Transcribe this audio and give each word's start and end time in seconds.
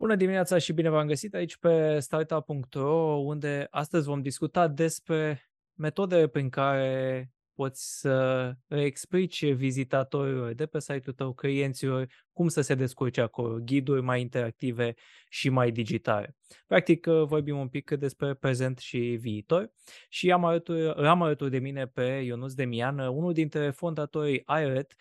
Bună 0.00 0.14
dimineața 0.14 0.58
și 0.58 0.72
bine 0.72 0.88
v-am 0.88 1.06
găsit 1.06 1.34
aici 1.34 1.56
pe 1.56 1.98
startup.ro, 1.98 3.16
unde 3.16 3.66
astăzi 3.70 4.06
vom 4.06 4.22
discuta 4.22 4.68
despre 4.68 5.50
metodele 5.74 6.26
prin 6.26 6.48
care 6.48 7.30
poți 7.54 8.00
să 8.00 8.52
explici 8.68 9.52
vizitatorilor 9.52 10.52
de 10.52 10.66
pe 10.66 10.80
site-ul 10.80 11.14
tău, 11.16 11.32
clienților, 11.32 12.06
cum 12.32 12.48
să 12.48 12.60
se 12.60 12.74
descurce 12.74 13.20
acolo, 13.20 13.58
ghiduri 13.64 14.02
mai 14.02 14.20
interactive 14.20 14.94
și 15.28 15.48
mai 15.48 15.70
digitale. 15.70 16.36
Practic, 16.66 17.06
vorbim 17.06 17.58
un 17.58 17.68
pic 17.68 17.90
despre 17.90 18.34
prezent 18.34 18.78
și 18.78 18.98
viitor 18.98 19.72
și 20.08 20.30
am 20.30 20.44
alături, 20.44 20.94
am 20.94 21.22
alături 21.22 21.50
de 21.50 21.58
mine 21.58 21.86
pe 21.86 22.02
Ionuț 22.02 22.52
Demian, 22.52 22.98
unul 22.98 23.32
dintre 23.32 23.70
fondatorii 23.70 24.44
iRet, 24.62 24.94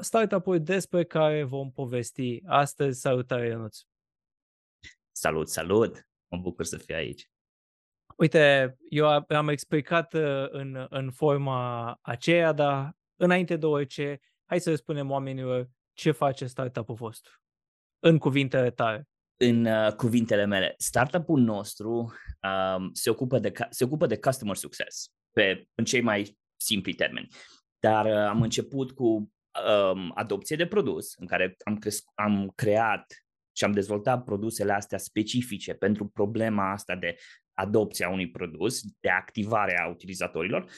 startup-ul 0.00 0.62
despre 0.62 1.04
care 1.04 1.42
vom 1.42 1.70
povesti 1.70 2.42
astăzi. 2.46 3.00
Salutare, 3.00 3.48
Ionuț! 3.48 3.78
Salut, 5.22 5.48
salut! 5.48 6.08
Mă 6.28 6.38
bucur 6.38 6.64
să 6.64 6.76
fiu 6.76 6.94
aici. 6.94 7.30
Uite, 8.16 8.76
eu 8.88 9.24
am 9.28 9.48
explicat 9.48 10.14
uh, 10.14 10.46
în, 10.48 10.86
în 10.88 11.10
forma 11.10 11.98
aceea, 12.00 12.52
dar 12.52 12.96
înainte 13.16 13.56
de 13.56 13.66
orice, 13.66 14.20
hai 14.44 14.60
să 14.60 14.70
le 14.70 14.76
spunem 14.76 15.10
oamenilor 15.10 15.70
ce 15.92 16.10
face 16.10 16.46
startup-ul 16.46 16.94
vostru. 16.94 17.32
În 17.98 18.18
cuvintele 18.18 18.70
tale. 18.70 19.08
În 19.36 19.64
uh, 19.64 19.92
cuvintele 19.92 20.44
mele, 20.44 20.74
startup-ul 20.78 21.40
nostru 21.40 22.12
um, 22.76 22.92
se, 22.92 23.10
ocupă 23.10 23.38
de, 23.38 23.52
se 23.70 23.84
ocupă 23.84 24.06
de 24.06 24.18
customer 24.18 24.56
success, 24.56 25.12
pe, 25.30 25.68
în 25.74 25.84
cei 25.84 26.00
mai 26.00 26.38
simpli 26.56 26.94
termeni. 26.94 27.28
Dar 27.78 28.04
uh, 28.04 28.12
am 28.12 28.42
început 28.42 28.92
cu 28.92 29.06
um, 29.06 30.12
adopție 30.14 30.56
de 30.56 30.66
produs, 30.66 31.14
în 31.14 31.26
care 31.26 31.56
am, 31.64 31.78
cresc- 31.78 32.10
am 32.14 32.52
creat 32.54 33.06
și 33.52 33.64
am 33.64 33.72
dezvoltat 33.72 34.24
produsele 34.24 34.72
astea 34.72 34.98
specifice 34.98 35.74
pentru 35.74 36.06
problema 36.06 36.70
asta 36.70 36.96
de 36.96 37.16
adopția 37.52 38.08
unui 38.08 38.30
produs, 38.30 38.80
de 39.00 39.08
activare 39.08 39.78
a 39.78 39.88
utilizatorilor 39.88 40.70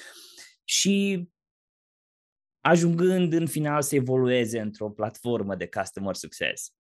și 0.64 1.28
ajungând 2.60 3.32
în 3.32 3.46
final 3.46 3.82
să 3.82 3.94
evolueze 3.94 4.60
într-o 4.60 4.90
platformă 4.90 5.54
de 5.54 5.68
customer 5.68 6.14
success. 6.14 6.74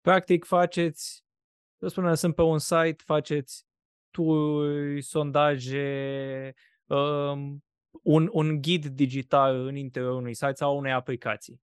Practic 0.00 0.44
faceți, 0.44 1.24
să 1.78 1.88
spunem, 1.88 2.14
sunt 2.14 2.34
pe 2.34 2.42
un 2.42 2.58
site, 2.58 3.02
faceți 3.04 3.66
tour 4.10 5.00
sondaje, 5.00 6.54
um, 6.84 7.64
un, 8.02 8.28
un 8.32 8.60
ghid 8.60 8.86
digital 8.86 9.66
în 9.66 9.76
interiorul 9.76 10.18
unui 10.18 10.34
site 10.34 10.54
sau 10.54 10.76
unei 10.76 10.92
aplicații. 10.92 11.60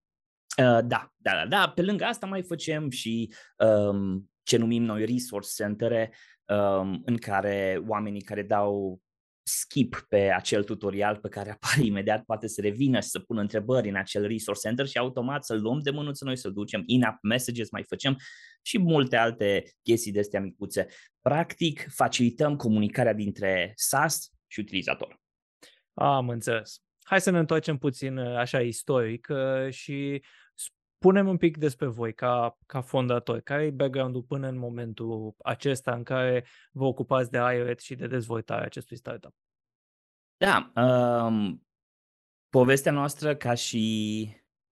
Uh, 0.58 0.80
da, 0.84 1.12
da, 1.18 1.32
da, 1.34 1.46
da. 1.50 1.70
Pe 1.70 1.82
lângă 1.82 2.04
asta 2.04 2.26
mai 2.26 2.44
facem 2.44 2.90
și 2.90 3.34
um, 3.58 4.30
ce 4.44 4.58
numim 4.58 4.84
noi 4.84 5.06
resource 5.06 5.50
centere, 5.56 6.14
um, 6.46 7.02
în 7.06 7.18
care 7.18 7.84
oamenii 7.88 8.22
care 8.22 8.44
dau 8.44 9.02
skip 9.44 10.06
pe 10.10 10.32
acel 10.32 10.64
tutorial 10.64 11.18
pe 11.18 11.30
care 11.30 11.50
apare 11.50 11.86
imediat 11.92 12.24
poate 12.24 12.48
să 12.48 12.62
revină 12.62 13.00
și 13.00 13.08
să 13.08 13.20
pună 13.20 13.42
întrebări 13.42 13.90
în 13.90 13.96
acel 13.96 14.28
resource 14.28 14.68
center 14.68 14.88
și 14.88 14.98
automat 14.98 15.46
să-l 15.46 15.62
luăm 15.62 15.80
de 15.80 15.90
mânuță 15.90 16.26
noi, 16.26 16.38
să-l 16.38 16.54
ducem 16.54 16.84
in-app 16.86 17.24
messages, 17.24 17.72
mai 17.72 17.84
facem 17.84 18.18
și 18.62 18.80
multe 18.80 19.16
alte 19.16 19.64
chestii 19.82 20.12
de 20.12 20.20
astea 20.20 20.42
micuțe. 20.42 20.88
Practic, 21.22 21.88
facilităm 21.90 22.56
comunicarea 22.56 23.14
dintre 23.14 23.74
SaaS 23.76 24.32
și 24.48 24.60
utilizator. 24.60 25.20
Am 25.94 26.30
înțeles. 26.30 26.82
Hai 27.04 27.22
să 27.22 27.30
ne 27.30 27.40
întoarcem 27.40 27.78
puțin 27.78 28.18
așa 28.18 28.62
istoric 28.62 29.28
și 29.70 30.22
Punem 31.02 31.28
un 31.28 31.38
pic 31.38 31.58
despre 31.58 31.86
voi 31.88 32.14
ca, 32.14 32.58
ca 32.66 32.82
fondatori. 32.82 33.44
Care 33.44 33.64
e 33.64 33.72
background-ul 33.72 34.22
până 34.22 34.48
în 34.48 34.58
momentul 34.58 35.36
acesta 35.44 35.94
în 35.94 36.04
care 36.04 36.46
vă 36.72 36.84
ocupați 36.84 37.32
de 37.32 37.38
iOS 37.38 37.82
și 37.82 37.96
de 37.96 38.08
dezvoltarea 38.08 38.66
acestui 38.66 38.98
startup? 38.98 39.36
Da, 40.38 40.72
um, 40.76 41.68
povestea 42.50 42.92
noastră 42.92 43.36
ca 43.36 43.54
și, 43.54 44.28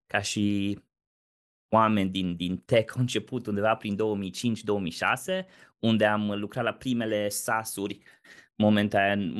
ca 0.06 0.20
și 0.20 0.78
oameni 1.68 2.10
din, 2.10 2.36
din 2.36 2.56
tech 2.56 2.96
a 2.96 3.00
început 3.00 3.46
undeva 3.46 3.76
prin 3.76 3.96
2005-2006, 3.96 5.46
unde 5.78 6.06
am 6.06 6.30
lucrat 6.38 6.64
la 6.64 6.72
primele 6.72 7.28
SaaS-uri. 7.28 8.02
Momentan, 8.56 9.34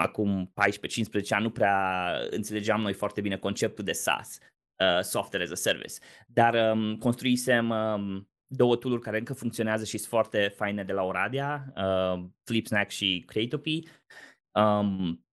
acum 0.00 0.52
14-15 0.52 1.28
ani, 1.28 1.42
nu 1.42 1.50
prea 1.50 2.12
înțelegeam 2.30 2.80
noi 2.80 2.92
foarte 2.92 3.20
bine 3.20 3.36
conceptul 3.36 3.84
de 3.84 3.92
SaaS 3.92 4.38
uh, 4.76 5.00
software 5.00 5.44
as 5.44 5.50
a 5.50 5.54
service. 5.54 5.94
Dar 6.26 6.72
um, 6.72 6.96
construisem 6.96 7.70
um, 7.70 8.30
două 8.46 8.76
tool 8.76 8.98
care 8.98 9.18
încă 9.18 9.32
funcționează 9.32 9.84
și 9.84 9.98
sunt 9.98 10.08
foarte 10.08 10.52
faine 10.56 10.84
de 10.84 10.92
la 10.92 11.02
Oradea, 11.02 11.72
uh, 11.76 12.24
Flipsnack 12.44 12.90
și 12.90 13.24
Creatopy. 13.26 13.82
Um, 14.50 15.24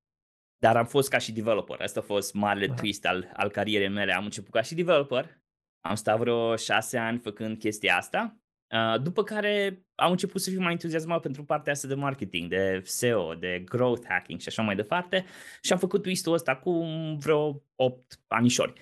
dar 0.57 0.77
am 0.77 0.85
fost 0.85 1.09
ca 1.09 1.17
și 1.17 1.31
developer. 1.31 1.81
Asta 1.81 1.99
a 1.99 2.03
fost 2.03 2.33
marele 2.33 2.67
twist 2.67 3.05
al, 3.05 3.31
al 3.33 3.49
carierei 3.49 3.89
mele. 3.89 4.13
Am 4.13 4.23
început 4.23 4.51
ca 4.51 4.61
și 4.61 4.75
developer. 4.75 5.41
Am 5.81 5.95
stat 5.95 6.17
vreo 6.17 6.55
șase 6.55 6.97
ani 6.97 7.19
făcând 7.19 7.57
chestia 7.57 7.97
asta. 7.97 8.37
Uh, 8.71 9.01
după 9.01 9.23
care 9.23 9.85
am 9.95 10.11
început 10.11 10.41
să 10.41 10.49
fiu 10.49 10.61
mai 10.61 10.71
entuziasmat 10.71 11.21
pentru 11.21 11.43
partea 11.43 11.71
asta 11.73 11.87
de 11.87 11.93
marketing, 11.93 12.49
de 12.49 12.81
SEO, 12.83 13.33
de 13.33 13.61
growth 13.65 14.05
hacking 14.07 14.39
și 14.39 14.47
așa 14.47 14.61
mai 14.61 14.75
departe. 14.75 15.25
Și 15.61 15.73
am 15.73 15.79
făcut 15.79 16.01
twist-ul 16.01 16.33
ăsta 16.33 16.51
acum 16.51 17.17
vreo 17.17 17.63
8 17.75 18.19
anișori. 18.27 18.73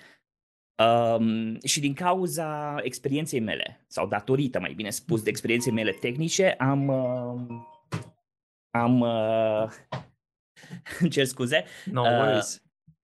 Um, 0.82 1.60
și 1.60 1.80
din 1.80 1.94
cauza 1.94 2.76
experienței 2.82 3.40
mele, 3.40 3.84
sau 3.86 4.06
datorită, 4.06 4.60
mai 4.60 4.72
bine 4.72 4.90
spus, 4.90 5.22
de 5.22 5.30
experienței 5.30 5.72
mele 5.72 5.92
tehnice, 5.92 6.50
am. 6.50 6.88
Uh, 6.88 7.40
am. 8.70 9.00
Uh, 9.00 9.70
cer 11.12 11.24
scuze. 11.24 11.64
No 11.84 12.02
uh, 12.02 12.40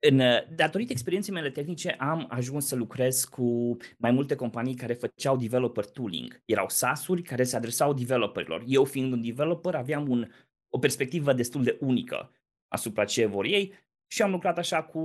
în, 0.09 0.21
datorită 0.55 0.93
experienței 0.93 1.35
mele 1.35 1.51
tehnice, 1.51 1.91
am 1.91 2.27
ajuns 2.29 2.67
să 2.67 2.77
lucrez 2.77 3.25
cu 3.25 3.77
mai 3.97 4.11
multe 4.11 4.35
companii 4.35 4.75
care 4.75 4.95
făceau 4.95 5.37
developer 5.37 5.85
tooling. 5.85 6.43
Erau 6.45 6.69
SaaS-uri 6.69 7.23
care 7.23 7.43
se 7.43 7.57
adresau 7.57 7.95
developerilor. 7.95 8.65
Eu, 8.67 8.85
fiind 8.85 9.13
un 9.13 9.23
developer, 9.23 9.75
aveam 9.75 10.09
un, 10.09 10.31
o 10.69 10.79
perspectivă 10.79 11.33
destul 11.33 11.63
de 11.63 11.77
unică 11.81 12.31
asupra 12.69 13.05
ce 13.05 13.27
vor 13.27 13.45
ei 13.45 13.75
și 14.07 14.23
am 14.23 14.31
lucrat 14.31 14.59
așa 14.59 14.83
cu 14.83 15.03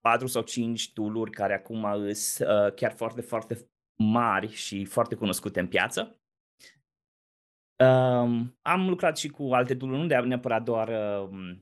4 0.00 0.26
sau 0.26 0.42
5 0.42 0.92
tool 0.92 1.30
care 1.30 1.54
acum 1.54 1.86
sunt 2.12 2.48
uh, 2.48 2.74
chiar 2.74 2.92
foarte, 2.92 3.20
foarte 3.20 3.68
mari 3.96 4.52
și 4.52 4.84
foarte 4.84 5.14
cunoscute 5.14 5.60
în 5.60 5.66
piață. 5.66 6.20
Um, 7.78 8.58
am 8.62 8.88
lucrat 8.88 9.18
și 9.18 9.28
cu 9.28 9.52
alte 9.52 9.74
tool 9.74 9.90
nu 9.90 10.04
neapărat 10.04 10.62
doar 10.62 10.88
uh, 10.88 11.56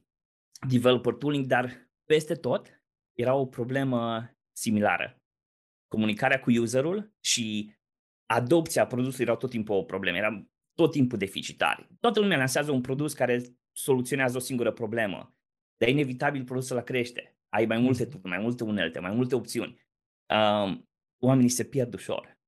developer 0.68 1.12
tooling, 1.12 1.46
dar 1.46 1.89
peste 2.12 2.34
tot 2.34 2.82
era 3.18 3.34
o 3.34 3.46
problemă 3.46 4.30
similară. 4.52 5.22
Comunicarea 5.88 6.40
cu 6.40 6.50
userul 6.50 7.12
și 7.20 7.74
adopția 8.26 8.86
produsului 8.86 9.24
erau 9.24 9.36
tot 9.36 9.50
timpul 9.50 9.76
o 9.76 9.82
problemă, 9.82 10.16
era 10.16 10.46
tot 10.74 10.90
timpul 10.90 11.18
deficitari. 11.18 11.88
Toată 12.00 12.20
lumea 12.20 12.36
lansează 12.36 12.70
un 12.70 12.80
produs 12.80 13.12
care 13.12 13.42
soluționează 13.72 14.36
o 14.36 14.40
singură 14.40 14.72
problemă 14.72 15.34
dar 15.80 15.88
e 15.88 15.92
inevitabil 15.92 16.44
produsul 16.44 16.76
la 16.76 16.82
crește. 16.82 17.38
Ai 17.48 17.66
mai 17.66 17.78
multe 17.78 18.08
mm. 18.12 18.20
mai 18.22 18.38
multe 18.38 18.64
unelte, 18.64 18.98
mai 18.98 19.14
multe 19.14 19.34
opțiuni. 19.34 19.80
Um, 20.34 20.88
oamenii 21.22 21.48
se 21.48 21.64
pierd 21.64 21.94
ușor. 21.94 22.38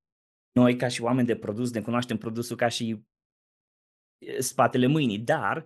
Noi, 0.52 0.76
ca 0.76 0.88
și 0.88 1.02
oameni 1.02 1.26
de 1.26 1.36
produs, 1.36 1.72
ne 1.72 1.82
cunoaștem 1.82 2.16
produsul 2.16 2.56
ca 2.56 2.68
și 2.68 3.04
spatele 4.38 4.86
mâinii, 4.86 5.18
dar 5.18 5.64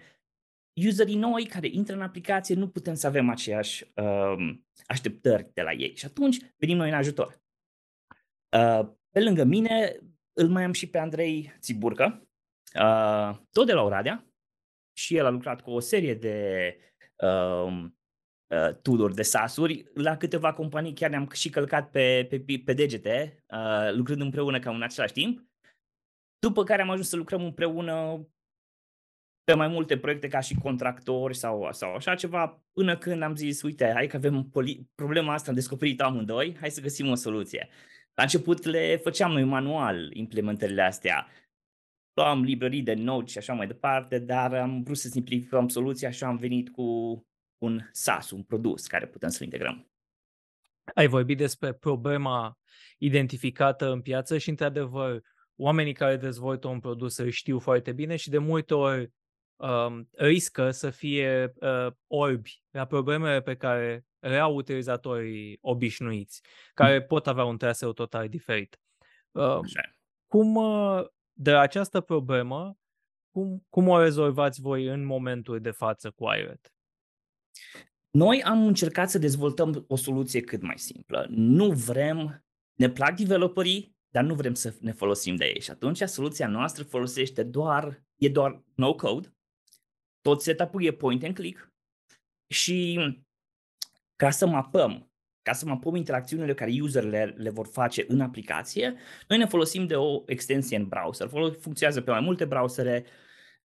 userii 0.84 1.16
noi 1.16 1.46
care 1.46 1.68
intră 1.70 1.94
în 1.94 2.02
aplicație 2.02 2.54
nu 2.54 2.68
putem 2.68 2.94
să 2.94 3.06
avem 3.06 3.28
aceeași 3.28 3.92
um, 3.94 4.66
așteptări 4.86 5.50
de 5.52 5.62
la 5.62 5.72
ei. 5.72 5.96
Și 5.96 6.04
atunci 6.04 6.36
venim 6.56 6.76
noi 6.76 6.88
în 6.88 6.94
ajutor. 6.94 7.40
Uh, 8.56 8.88
pe 9.10 9.22
lângă 9.22 9.44
mine 9.44 10.00
îl 10.32 10.48
mai 10.48 10.64
am 10.64 10.72
și 10.72 10.88
pe 10.88 10.98
Andrei 10.98 11.52
Țiburcă, 11.60 12.28
uh, 12.74 13.38
tot 13.50 13.66
de 13.66 13.72
la 13.72 13.82
Oradea, 13.82 14.26
și 14.98 15.16
el 15.16 15.26
a 15.26 15.30
lucrat 15.30 15.60
cu 15.60 15.70
o 15.70 15.80
serie 15.80 16.14
de 16.14 16.76
uh, 17.16 17.84
uh, 18.46 18.74
tool 18.82 19.12
de 19.12 19.22
SaaS-uri. 19.22 19.90
La 19.94 20.16
câteva 20.16 20.52
companii 20.52 20.94
chiar 20.94 21.10
ne-am 21.10 21.28
și 21.30 21.50
călcat 21.50 21.90
pe, 21.90 22.26
pe, 22.28 22.62
pe 22.64 22.72
degete, 22.72 23.44
uh, 23.48 23.92
lucrând 23.92 24.20
împreună 24.20 24.58
cam 24.58 24.74
în 24.74 24.82
același 24.82 25.12
timp. 25.12 25.46
După 26.38 26.64
care 26.64 26.82
am 26.82 26.90
ajuns 26.90 27.08
să 27.08 27.16
lucrăm 27.16 27.44
împreună 27.44 28.16
pe 28.16 28.35
mai 29.54 29.68
multe 29.68 29.98
proiecte 29.98 30.28
ca 30.28 30.40
și 30.40 30.54
contractori 30.54 31.36
sau, 31.36 31.68
sau 31.72 31.94
așa 31.94 32.14
ceva, 32.14 32.62
până 32.72 32.96
când 32.96 33.22
am 33.22 33.36
zis, 33.36 33.62
uite, 33.62 33.90
hai 33.94 34.06
că 34.06 34.16
avem 34.16 34.50
poli- 34.50 34.80
problema 34.94 35.32
asta, 35.32 35.48
am 35.48 35.54
descoperit 35.54 36.00
amândoi, 36.00 36.56
hai 36.60 36.70
să 36.70 36.80
găsim 36.80 37.10
o 37.10 37.14
soluție. 37.14 37.68
La 38.14 38.22
început 38.22 38.64
le 38.64 38.96
făceam 38.96 39.32
noi 39.32 39.44
manual 39.44 40.10
implementările 40.12 40.82
astea 40.82 41.26
luam 42.16 42.42
librării 42.42 42.82
de 42.82 42.94
Node 42.94 43.30
și 43.30 43.38
așa 43.38 43.52
mai 43.52 43.66
departe, 43.66 44.18
dar 44.18 44.54
am 44.54 44.82
vrut 44.82 44.96
să 44.96 45.08
simplificăm 45.08 45.68
soluția 45.68 46.10
și 46.10 46.24
am 46.24 46.36
venit 46.36 46.70
cu 46.70 46.82
un 47.58 47.80
SaaS, 47.92 48.30
un 48.30 48.42
produs 48.42 48.86
care 48.86 49.06
putem 49.06 49.28
să-l 49.28 49.44
integrăm. 49.44 49.90
Ai 50.94 51.06
vorbit 51.06 51.36
despre 51.36 51.72
problema 51.72 52.58
identificată 52.98 53.90
în 53.90 54.00
piață 54.00 54.38
și, 54.38 54.48
într-adevăr, 54.48 55.20
oamenii 55.56 55.92
care 55.92 56.16
dezvoltă 56.16 56.68
un 56.68 56.80
produs 56.80 57.16
îl 57.16 57.28
știu 57.28 57.58
foarte 57.58 57.92
bine 57.92 58.16
și 58.16 58.30
de 58.30 58.38
multe 58.38 58.74
ori 58.74 59.10
um, 59.56 60.08
riscă 60.16 60.70
să 60.70 60.90
fie 60.90 61.52
uh, 61.60 61.92
orbi 62.06 62.62
la 62.70 62.84
problemele 62.84 63.40
pe 63.40 63.56
care 63.56 64.06
le 64.18 64.38
au 64.38 64.54
utilizatorii 64.54 65.58
obișnuiți, 65.60 66.42
care 66.74 66.98
mm. 66.98 67.04
pot 67.06 67.26
avea 67.26 67.44
un 67.44 67.58
traseu 67.58 67.92
total 67.92 68.28
diferit. 68.28 68.80
Uh, 69.30 69.58
cum, 70.26 70.54
uh, 70.54 71.04
de 71.32 71.56
această 71.56 72.00
problemă, 72.00 72.78
cum, 73.30 73.66
cum 73.68 73.88
o 73.88 74.02
rezolvați 74.02 74.60
voi 74.60 74.86
în 74.86 75.04
momentul 75.04 75.60
de 75.60 75.70
față 75.70 76.10
cu 76.10 76.24
iRet? 76.24 76.70
Noi 78.10 78.42
am 78.42 78.66
încercat 78.66 79.10
să 79.10 79.18
dezvoltăm 79.18 79.84
o 79.88 79.96
soluție 79.96 80.40
cât 80.40 80.62
mai 80.62 80.78
simplă. 80.78 81.26
Nu 81.28 81.70
vrem, 81.70 82.44
ne 82.74 82.90
plac 82.90 83.16
developerii, 83.16 83.96
dar 84.08 84.24
nu 84.24 84.34
vrem 84.34 84.54
să 84.54 84.74
ne 84.80 84.92
folosim 84.92 85.36
de 85.36 85.44
ei. 85.44 85.60
Și 85.60 85.70
atunci 85.70 86.02
soluția 86.02 86.48
noastră 86.48 86.84
folosește 86.84 87.42
doar, 87.42 88.04
e 88.16 88.28
doar 88.28 88.62
no 88.74 88.94
code, 88.94 89.35
tot 90.26 90.42
setup-ul 90.42 90.84
e 90.84 90.90
point 90.90 91.24
and 91.24 91.34
click 91.34 91.72
și 92.46 93.00
ca 94.16 94.30
să 94.30 94.46
mapăm, 94.46 95.12
ca 95.42 95.52
să 95.52 95.66
mapăm 95.66 95.94
interacțiunile 95.94 96.54
care 96.54 96.80
userele 96.80 97.34
le 97.36 97.50
vor 97.50 97.66
face 97.66 98.04
în 98.08 98.20
aplicație, 98.20 98.94
noi 99.28 99.38
ne 99.38 99.46
folosim 99.46 99.86
de 99.86 99.96
o 99.96 100.22
extensie 100.26 100.76
în 100.76 100.88
browser. 100.88 101.28
Funcționează 101.60 102.00
pe 102.00 102.10
mai 102.10 102.20
multe 102.20 102.44
browsere 102.44 103.04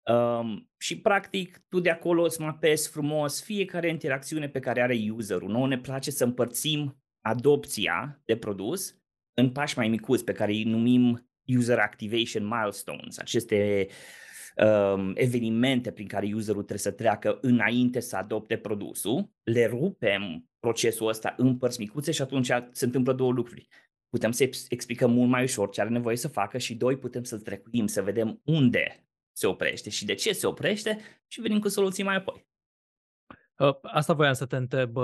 um, 0.06 0.70
și 0.78 1.00
practic 1.00 1.62
tu 1.70 1.80
de 1.80 1.90
acolo 1.90 2.24
îți 2.24 2.42
mapezi 2.42 2.90
frumos 2.90 3.44
fiecare 3.44 3.90
interacțiune 3.90 4.50
pe 4.50 4.60
care 4.60 4.82
are 4.82 4.98
userul. 5.12 5.50
Noi 5.50 5.68
ne 5.68 5.80
place 5.80 6.12
să 6.12 6.24
împărțim 6.24 7.02
adopția 7.22 8.22
de 8.26 8.38
produs 8.38 8.96
în 9.34 9.52
pași 9.52 9.78
mai 9.78 9.88
micuți 9.88 10.24
pe 10.24 10.32
care 10.32 10.52
îi 10.52 10.64
numim 10.64 11.30
user 11.46 11.80
activation 11.80 12.44
milestones, 12.48 13.18
aceste 13.18 13.88
um, 14.58 15.12
evenimente 15.16 15.92
prin 15.92 16.08
care 16.08 16.26
userul 16.34 16.64
trebuie 16.64 16.78
să 16.78 16.92
treacă 16.92 17.38
înainte 17.42 18.00
să 18.00 18.16
adopte 18.16 18.58
produsul, 18.58 19.30
le 19.44 19.66
rupem 19.66 20.50
procesul 20.60 21.08
ăsta 21.08 21.34
în 21.38 21.58
părți 21.58 21.80
micuțe 21.80 22.12
și 22.12 22.22
atunci 22.22 22.52
se 22.72 22.86
întâmplă 22.86 23.14
două 23.14 23.32
lucruri. 23.32 23.68
Putem 24.10 24.32
să 24.32 24.50
explicăm 24.70 25.12
mult 25.12 25.30
mai 25.30 25.44
ușor 25.44 25.70
ce 25.70 25.82
are 25.82 25.90
nevoie 25.90 26.16
să 26.16 26.28
facă 26.28 26.58
și 26.58 26.76
doi, 26.76 26.98
putem 26.98 27.24
să-l 27.24 27.40
trecuim, 27.40 27.88
să 27.88 28.02
vedem 28.02 28.42
unde 28.44 29.06
se 29.32 29.48
oprește 29.48 29.90
și 29.90 30.06
de 30.06 30.14
ce 30.14 30.32
se 30.32 30.48
oprește 30.48 31.00
și 31.28 31.42
venim 31.42 31.60
cu 31.60 31.68
soluții 31.68 32.04
mai 32.04 32.16
apoi. 32.16 32.51
Ă, 33.62 33.80
asta 33.82 34.14
voiam 34.14 34.34
să 34.34 34.46
te 34.46 34.56
întreb. 34.56 34.98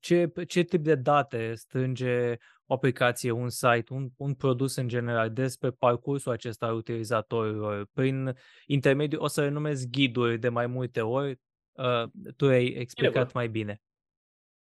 Ce, 0.00 0.32
ce 0.46 0.62
tip 0.62 0.82
de 0.82 0.94
date 0.94 1.54
strânge 1.54 2.36
o 2.66 2.74
aplicație, 2.74 3.30
un 3.30 3.48
site, 3.48 3.92
un, 3.92 4.08
un 4.16 4.34
produs 4.34 4.76
în 4.76 4.88
general 4.88 5.30
despre 5.30 5.70
parcursul 5.70 6.32
acesta 6.32 6.66
al 6.66 6.74
utilizatorilor? 6.74 7.88
Prin 7.92 8.36
intermediul, 8.66 9.22
o 9.22 9.26
să 9.26 9.40
le 9.40 9.48
numesc 9.48 9.86
ghiduri 9.86 10.38
de 10.38 10.48
mai 10.48 10.66
multe 10.66 11.00
ori, 11.00 11.40
uh, 11.72 12.32
tu 12.36 12.46
ai 12.46 12.66
explicat 12.66 13.32
mai 13.32 13.48
bine. 13.48 13.82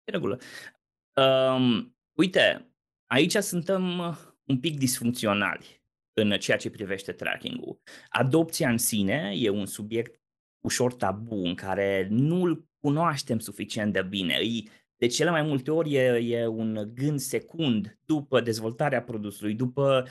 E 0.04 0.10
regulă. 0.10 0.38
Um, 1.14 1.96
uite, 2.12 2.74
aici 3.06 3.36
suntem 3.36 4.00
un 4.44 4.58
pic 4.60 4.78
disfuncționali 4.78 5.82
în 6.12 6.30
ceea 6.30 6.56
ce 6.56 6.70
privește 6.70 7.12
tracking-ul. 7.12 7.80
Adopția 8.08 8.68
în 8.70 8.78
sine 8.78 9.32
e 9.36 9.48
un 9.48 9.66
subiect 9.66 10.20
ușor 10.60 10.94
tabu 10.94 11.34
în 11.34 11.54
care 11.54 12.06
nu-l 12.10 12.66
cunoaștem 12.84 13.38
suficient 13.38 13.92
de 13.92 14.02
bine. 14.02 14.38
De 14.96 15.06
cele 15.06 15.30
mai 15.30 15.42
multe 15.42 15.70
ori 15.70 15.94
e, 15.94 16.02
e 16.38 16.46
un 16.46 16.90
gând 16.94 17.18
secund 17.18 17.98
după 18.04 18.40
dezvoltarea 18.40 19.02
produsului, 19.02 19.54
după 19.54 20.06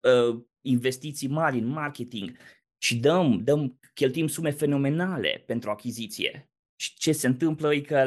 uh, 0.00 0.42
investiții 0.60 1.28
mari 1.28 1.58
în 1.58 1.66
marketing 1.66 2.36
și 2.78 2.96
dăm, 2.96 3.40
dăm, 3.44 3.78
cheltuim 3.94 4.26
sume 4.26 4.50
fenomenale 4.50 5.42
pentru 5.46 5.70
achiziție. 5.70 6.50
Și 6.76 6.94
ce 6.94 7.12
se 7.12 7.26
întâmplă 7.26 7.74
e 7.74 7.80
că 7.80 8.04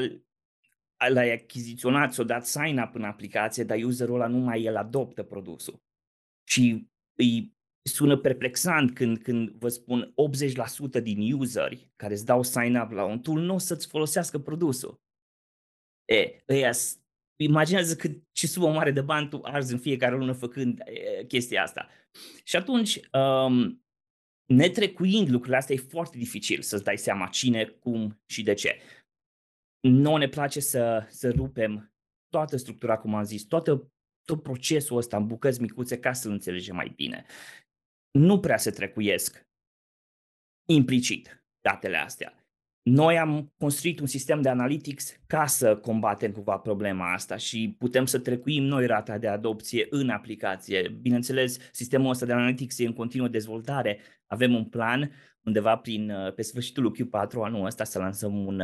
l-ai 1.10 1.32
achiziționat, 1.34 2.14
s-o 2.14 2.24
dat 2.24 2.46
sign-up 2.46 2.96
în 2.96 3.04
aplicație, 3.04 3.64
dar 3.64 3.78
userul 3.84 4.16
ăla 4.16 4.28
nu 4.28 4.38
mai 4.38 4.64
el 4.64 4.76
adoptă 4.76 5.24
produsul. 5.24 5.82
Și 6.44 6.88
îi 7.16 7.56
sună 7.84 8.18
perplexant 8.18 8.94
când, 8.94 9.18
când 9.18 9.50
vă 9.50 9.68
spun 9.68 10.14
80% 11.00 11.02
din 11.02 11.34
useri 11.34 11.92
care 11.96 12.14
îți 12.14 12.26
dau 12.26 12.44
sign-up 12.44 12.92
la 12.92 13.04
un 13.04 13.20
tool 13.20 13.40
nu 13.40 13.54
o 13.54 13.58
să-ți 13.58 13.88
folosească 13.88 14.40
produsul. 14.40 15.02
E, 16.06 16.44
ăia, 16.50 16.72
imaginează 17.36 17.96
cât, 17.96 18.24
ce 18.32 18.48
sumă 18.48 18.72
mare 18.72 18.92
de 18.92 19.02
bani 19.02 19.30
tu 19.30 19.40
arzi 19.44 19.74
în 19.74 19.80
fiecare 19.80 20.16
lună 20.16 20.34
făcând 20.34 20.80
e, 20.80 21.26
chestia 21.26 21.64
asta. 21.64 21.88
Și 22.44 22.56
atunci, 22.56 23.00
um, 23.12 23.86
netrecuind 24.46 25.30
lucrurile 25.30 25.58
astea, 25.58 25.76
e 25.76 25.80
foarte 25.80 26.18
dificil 26.18 26.62
să-ți 26.62 26.84
dai 26.84 26.98
seama 26.98 27.28
cine, 27.28 27.66
cum 27.66 28.22
și 28.26 28.44
de 28.44 28.54
ce. 28.54 28.80
Nu 29.80 30.18
ne 30.18 30.28
place 30.28 30.60
să, 30.60 31.08
să 31.10 31.32
rupem 31.32 31.94
toată 32.30 32.58
structura, 32.58 32.98
cum 32.98 33.16
am 33.16 33.24
zis, 33.24 33.44
toată, 33.44 33.92
tot 34.24 34.44
procesul 34.44 34.98
ăsta 34.98 35.18
în 35.18 35.28
bucăți 35.28 35.62
micuțe 35.62 36.00
ca 36.00 36.14
să 36.14 36.30
înțelegem 36.30 36.76
mai 36.76 36.94
bine 36.96 37.26
nu 38.20 38.40
prea 38.40 38.58
se 38.58 38.72
trecuiesc 38.72 39.48
implicit 40.66 41.46
datele 41.62 41.98
astea. 41.98 42.38
Noi 42.82 43.18
am 43.18 43.54
construit 43.58 44.00
un 44.00 44.06
sistem 44.06 44.42
de 44.42 44.50
analytics 44.50 45.20
ca 45.28 45.46
să 45.46 45.78
combatem 45.78 46.32
cumva 46.32 46.58
problema 46.58 47.14
asta 47.14 47.38
și 47.38 47.76
putem 47.78 48.06
să 48.06 48.20
trecuim 48.20 48.64
noi 48.64 48.86
rata 48.86 49.18
de 49.18 49.28
adopție 49.28 49.88
în 49.90 50.10
aplicație. 50.10 50.90
Bineînțeles, 51.02 51.58
sistemul 51.72 52.10
ăsta 52.10 52.26
de 52.26 52.34
analytics 52.34 52.80
e 52.80 52.86
în 52.86 52.94
continuă 52.94 53.28
dezvoltare. 53.28 54.00
Avem 54.28 54.56
un 54.56 54.66
plan 54.66 55.12
undeva 55.44 55.78
prin, 55.78 56.14
pe 56.36 56.42
sfârșitul 56.42 56.84
lui 56.84 56.92
Q4 56.92 57.34
anul 57.44 57.66
ăsta 57.66 57.84
să 57.84 58.00
lansăm 58.00 58.46
un, 58.46 58.60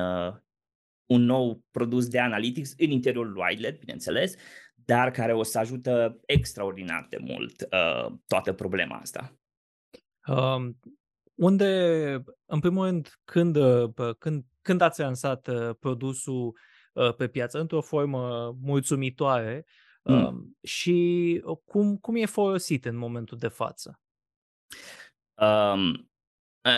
un 1.05 1.21
nou 1.21 1.65
produs 1.71 2.07
de 2.07 2.19
analytics 2.19 2.73
în 2.77 2.89
interiorul 2.89 3.37
Widelet, 3.37 3.79
bineînțeles, 3.79 4.35
dar 4.75 5.11
care 5.11 5.33
o 5.33 5.43
să 5.43 5.59
ajută 5.59 6.19
extraordinar 6.25 7.05
de 7.09 7.17
mult 7.19 7.61
uh, 7.61 8.13
toată 8.27 8.53
problema 8.53 8.95
asta. 8.95 9.38
Uh, 10.29 10.69
unde, 11.35 12.23
în 12.45 12.59
primul 12.59 12.85
rând, 12.85 13.19
când, 13.25 13.57
când, 14.17 14.43
când 14.61 14.81
ați 14.81 14.99
lansat 14.99 15.47
uh, 15.47 15.69
produsul 15.79 16.57
uh, 16.93 17.15
pe 17.15 17.27
piață 17.27 17.59
într-o 17.59 17.81
formă 17.81 18.51
mulțumitoare 18.61 19.65
mm. 20.03 20.23
uh, 20.23 20.33
și 20.63 21.41
cum, 21.65 21.97
cum 21.97 22.15
e 22.15 22.25
folosit 22.25 22.85
în 22.85 22.95
momentul 22.95 23.37
de 23.37 23.47
față? 23.47 23.99
Um, 25.41 26.09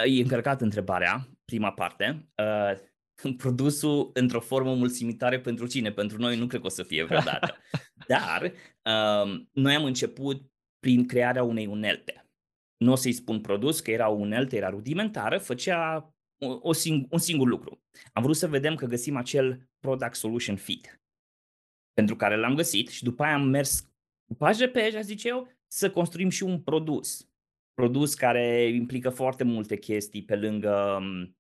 e 0.06 0.22
încărcat 0.22 0.62
întrebarea, 0.62 1.30
prima 1.46 1.72
parte. 1.72 2.30
Uh, 2.38 3.34
produsul 3.44 4.12
într-o 4.14 4.40
formă 4.40 4.76
mulțumitoare 4.76 5.40
pentru 5.40 5.68
cine? 5.68 5.92
Pentru 5.92 6.18
noi 6.18 6.38
nu 6.38 6.48
cred 6.48 6.60
că 6.60 6.66
o 6.66 6.70
să 6.70 6.84
fie 6.84 7.04
vreodată. 7.04 7.58
Dar 8.08 8.42
um, 8.44 9.50
noi 9.52 9.76
am 9.76 9.84
început 9.84 10.42
prin 10.80 11.08
crearea 11.08 11.44
unei 11.44 11.66
unelte 11.66 12.31
nu 12.82 12.92
o 12.92 12.96
să-i 12.96 13.12
spun 13.14 13.42
produs, 13.42 13.80
că 13.80 13.92
era 13.92 14.10
o 14.10 14.14
unelte, 14.14 14.56
era 14.56 14.70
rudimentară, 14.70 15.38
făcea 15.38 16.14
o, 16.38 16.60
o 16.62 16.74
sing- 16.74 17.08
un 17.10 17.20
singur 17.20 17.48
lucru. 17.48 17.82
Am 18.14 18.24
vrut 18.24 18.36
să 18.36 18.48
vedem 18.48 18.76
că 18.76 18.86
găsim 18.86 19.16
acel 19.16 19.70
product 19.80 20.16
solution 20.16 20.56
fit 20.56 21.02
pentru 21.94 22.16
care 22.16 22.36
l-am 22.36 22.56
găsit 22.56 22.90
și 22.90 23.04
după 23.04 23.24
aia 23.24 23.34
am 23.34 23.48
mers 23.48 23.80
cu 24.26 24.36
pași 24.38 24.60
repede, 24.60 25.02
zice 25.02 25.28
eu, 25.28 25.52
să 25.68 25.92
construim 25.92 26.30
și 26.30 26.44
un 26.44 26.62
produs. 26.62 27.30
Produs 27.74 28.14
care 28.14 28.68
implică 28.68 29.10
foarte 29.10 29.44
multe 29.44 29.78
chestii 29.78 30.24
pe 30.24 30.36
lângă 30.36 30.98
um, 31.02 31.38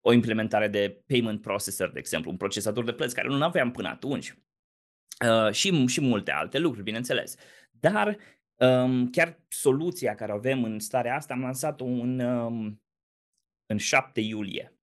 o 0.00 0.12
implementare 0.12 0.68
de 0.68 1.02
payment 1.06 1.40
processor, 1.40 1.90
de 1.90 1.98
exemplu, 1.98 2.30
un 2.30 2.36
procesator 2.36 2.84
de 2.84 2.92
plăți 2.92 3.14
care 3.14 3.28
nu 3.28 3.42
aveam 3.42 3.70
până 3.70 3.88
atunci. 3.88 4.38
Uh, 5.28 5.52
și, 5.52 5.86
și 5.86 6.00
multe 6.00 6.30
alte 6.30 6.58
lucruri, 6.58 6.84
bineînțeles. 6.84 7.36
Dar 7.70 8.08
Um, 8.08 8.16
chiar 9.10 9.44
soluția 9.48 10.14
care 10.14 10.32
o 10.32 10.34
avem 10.34 10.64
în 10.64 10.78
starea 10.78 11.14
asta 11.14 11.34
am 11.34 11.40
lansat-o 11.40 11.84
în, 11.84 12.18
um, 12.18 12.82
în 13.66 13.76
7 13.78 14.20
iulie 14.20 14.78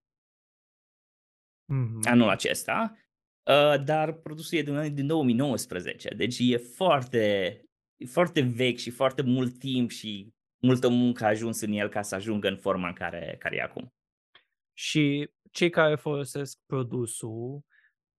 mm-hmm. 1.73 2.09
anul 2.09 2.29
acesta, 2.29 2.97
uh, 3.43 3.83
dar 3.83 4.13
produsul 4.13 4.57
e 4.57 4.61
din, 4.61 4.93
din 4.93 5.07
2019, 5.07 6.13
deci 6.13 6.37
e 6.39 6.57
foarte, 6.57 7.55
e 7.95 8.05
foarte 8.05 8.41
vechi 8.41 8.77
și 8.77 8.89
foarte 8.89 9.21
mult 9.21 9.59
timp 9.59 9.89
și 9.89 10.33
multă 10.63 10.89
muncă 10.89 11.23
a 11.23 11.27
ajuns 11.27 11.61
în 11.61 11.71
el 11.71 11.89
ca 11.89 12.01
să 12.01 12.15
ajungă 12.15 12.47
în 12.47 12.57
forma 12.57 12.87
în 12.87 12.93
care, 12.93 13.35
care 13.39 13.55
e 13.55 13.61
acum. 13.61 13.93
Și 14.73 15.29
cei 15.51 15.69
care 15.69 15.95
folosesc 15.95 16.59
produsul 16.65 17.65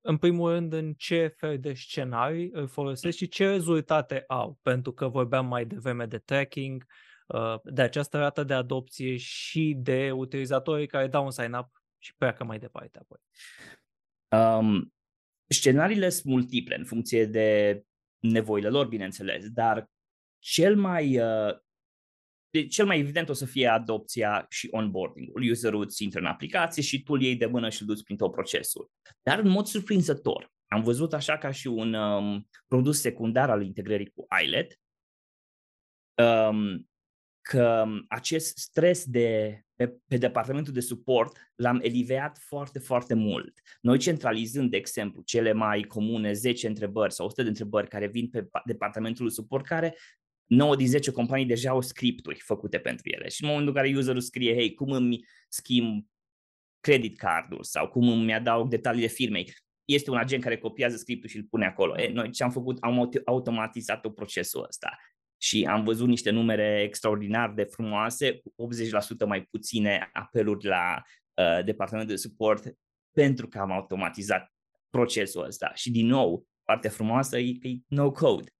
în 0.04 0.16
primul 0.16 0.50
rând, 0.50 0.72
în 0.72 0.94
ce 0.94 1.26
fel 1.36 1.58
de 1.58 1.72
scenarii 1.72 2.50
îl 2.52 2.68
folosesc 2.68 3.16
și 3.16 3.28
ce 3.28 3.48
rezultate 3.48 4.24
au, 4.26 4.58
pentru 4.62 4.92
că 4.92 5.08
vorbeam 5.08 5.46
mai 5.46 5.64
devreme 5.64 6.06
de 6.06 6.18
tracking, 6.18 6.86
uh, 7.26 7.54
de 7.64 7.82
această 7.82 8.18
rată 8.18 8.44
de 8.44 8.54
adopție 8.54 9.16
și 9.16 9.74
de 9.78 10.10
utilizatorii 10.10 10.86
care 10.86 11.06
dau 11.06 11.24
un 11.24 11.30
sign-up 11.30 11.68
și 11.98 12.16
pleacă 12.16 12.44
mai 12.44 12.58
departe 12.58 12.98
apoi. 12.98 13.18
Um, 14.40 14.94
scenariile 15.46 16.08
sunt 16.08 16.32
multiple 16.32 16.76
în 16.76 16.84
funcție 16.84 17.26
de 17.26 17.82
nevoile 18.18 18.68
lor, 18.68 18.86
bineînțeles, 18.86 19.48
dar 19.48 19.90
cel 20.38 20.76
mai 20.76 21.18
uh, 21.18 21.54
de, 22.52 22.66
cel 22.66 22.86
mai 22.86 22.98
evident 22.98 23.28
o 23.28 23.32
să 23.32 23.44
fie 23.44 23.66
adopția 23.66 24.46
și 24.48 24.68
onboarding-ul. 24.70 25.50
Userul 25.50 25.82
îți 25.82 26.02
intră 26.02 26.20
în 26.20 26.26
aplicație 26.26 26.82
și 26.82 27.02
tu 27.02 27.12
îl 27.12 27.22
iei 27.22 27.36
de 27.36 27.46
mână 27.46 27.68
și 27.68 27.82
îl 27.82 27.86
duci 27.86 28.02
prin 28.02 28.16
tot 28.16 28.32
procesul. 28.32 28.90
Dar 29.22 29.38
în 29.38 29.48
mod 29.48 29.66
surprinzător, 29.66 30.52
am 30.66 30.82
văzut 30.82 31.12
așa 31.12 31.38
ca 31.38 31.50
și 31.50 31.66
un 31.66 31.94
um, 31.94 32.48
produs 32.68 33.00
secundar 33.00 33.50
al 33.50 33.62
integrării 33.62 34.12
cu 34.14 34.26
iLet, 34.44 34.80
um, 36.22 36.86
că 37.40 37.86
acest 38.08 38.58
stres 38.58 39.04
de, 39.04 39.60
pe, 39.74 39.96
pe 40.06 40.16
departamentul 40.16 40.72
de 40.72 40.80
suport 40.80 41.36
l-am 41.54 41.80
eliveat 41.82 42.38
foarte, 42.38 42.78
foarte 42.78 43.14
mult. 43.14 43.52
Noi 43.80 43.98
centralizând, 43.98 44.70
de 44.70 44.76
exemplu, 44.76 45.22
cele 45.22 45.52
mai 45.52 45.82
comune 45.82 46.32
10 46.32 46.66
întrebări 46.66 47.12
sau 47.12 47.26
100 47.26 47.42
de 47.42 47.48
întrebări 47.48 47.88
care 47.88 48.06
vin 48.06 48.28
pe 48.28 48.48
departamentul 48.64 49.26
de 49.26 49.32
suport, 49.32 49.64
care 49.64 49.96
9 50.54 50.76
din 50.76 50.86
10 50.86 51.10
companii 51.10 51.46
deja 51.46 51.70
au 51.70 51.80
scripturi 51.80 52.40
făcute 52.40 52.78
pentru 52.78 53.08
ele. 53.08 53.28
Și 53.28 53.42
în 53.42 53.48
momentul 53.48 53.74
în 53.74 53.82
care 53.82 53.96
userul 53.96 54.20
scrie, 54.20 54.54
hei, 54.54 54.74
cum 54.74 54.90
îmi 54.92 55.24
schimb 55.48 56.06
credit 56.80 57.18
cardul 57.18 57.62
sau 57.62 57.88
cum 57.88 58.08
îmi 58.08 58.34
adaug 58.34 58.68
detaliile 58.68 59.06
firmei, 59.06 59.52
este 59.84 60.10
un 60.10 60.16
agent 60.16 60.42
care 60.42 60.58
copiază 60.58 60.96
scriptul 60.96 61.28
și 61.28 61.36
îl 61.36 61.46
pune 61.50 61.66
acolo. 61.66 62.00
E, 62.00 62.12
noi 62.12 62.30
ce 62.30 62.42
am 62.42 62.50
făcut, 62.50 62.78
am 62.80 63.10
automatizat 63.24 64.06
procesul 64.14 64.64
ăsta 64.68 64.98
și 65.36 65.64
am 65.64 65.84
văzut 65.84 66.08
niște 66.08 66.30
numere 66.30 66.82
extraordinar 66.82 67.52
de 67.52 67.64
frumoase, 67.64 68.38
cu 68.38 68.68
80% 69.24 69.26
mai 69.26 69.42
puține 69.42 70.10
apeluri 70.12 70.66
la 70.66 71.02
uh, 71.34 71.64
departamentul 71.64 72.14
de 72.14 72.20
suport, 72.20 72.74
pentru 73.12 73.48
că 73.48 73.58
am 73.58 73.70
automatizat 73.70 74.52
procesul 74.90 75.44
ăsta. 75.44 75.72
Și 75.74 75.90
din 75.90 76.06
nou, 76.06 76.46
partea 76.64 76.90
frumoasă 76.90 77.38
e 77.38 77.52
că 77.60 77.66
e 77.66 77.78
no 77.86 78.10
code. 78.10 78.50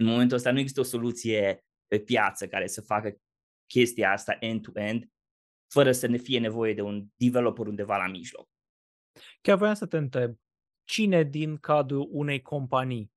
În 0.00 0.06
momentul 0.06 0.36
ăsta 0.36 0.52
nu 0.52 0.58
există 0.58 0.80
o 0.80 0.84
soluție 0.84 1.64
pe 1.86 1.98
piață 1.98 2.48
care 2.48 2.66
să 2.66 2.80
facă 2.80 3.20
chestia 3.66 4.12
asta 4.12 4.36
end-to-end, 4.40 5.10
fără 5.72 5.92
să 5.92 6.06
ne 6.06 6.16
fie 6.16 6.38
nevoie 6.38 6.74
de 6.74 6.82
un 6.82 7.06
developer 7.16 7.66
undeva 7.66 7.96
la 7.96 8.06
mijloc. 8.06 8.48
Chiar 9.40 9.56
vreau 9.56 9.74
să 9.74 9.86
te 9.86 9.96
întreb, 9.96 10.36
cine 10.84 11.22
din 11.22 11.56
cadrul 11.56 12.08
unei 12.10 12.42
companii 12.42 13.12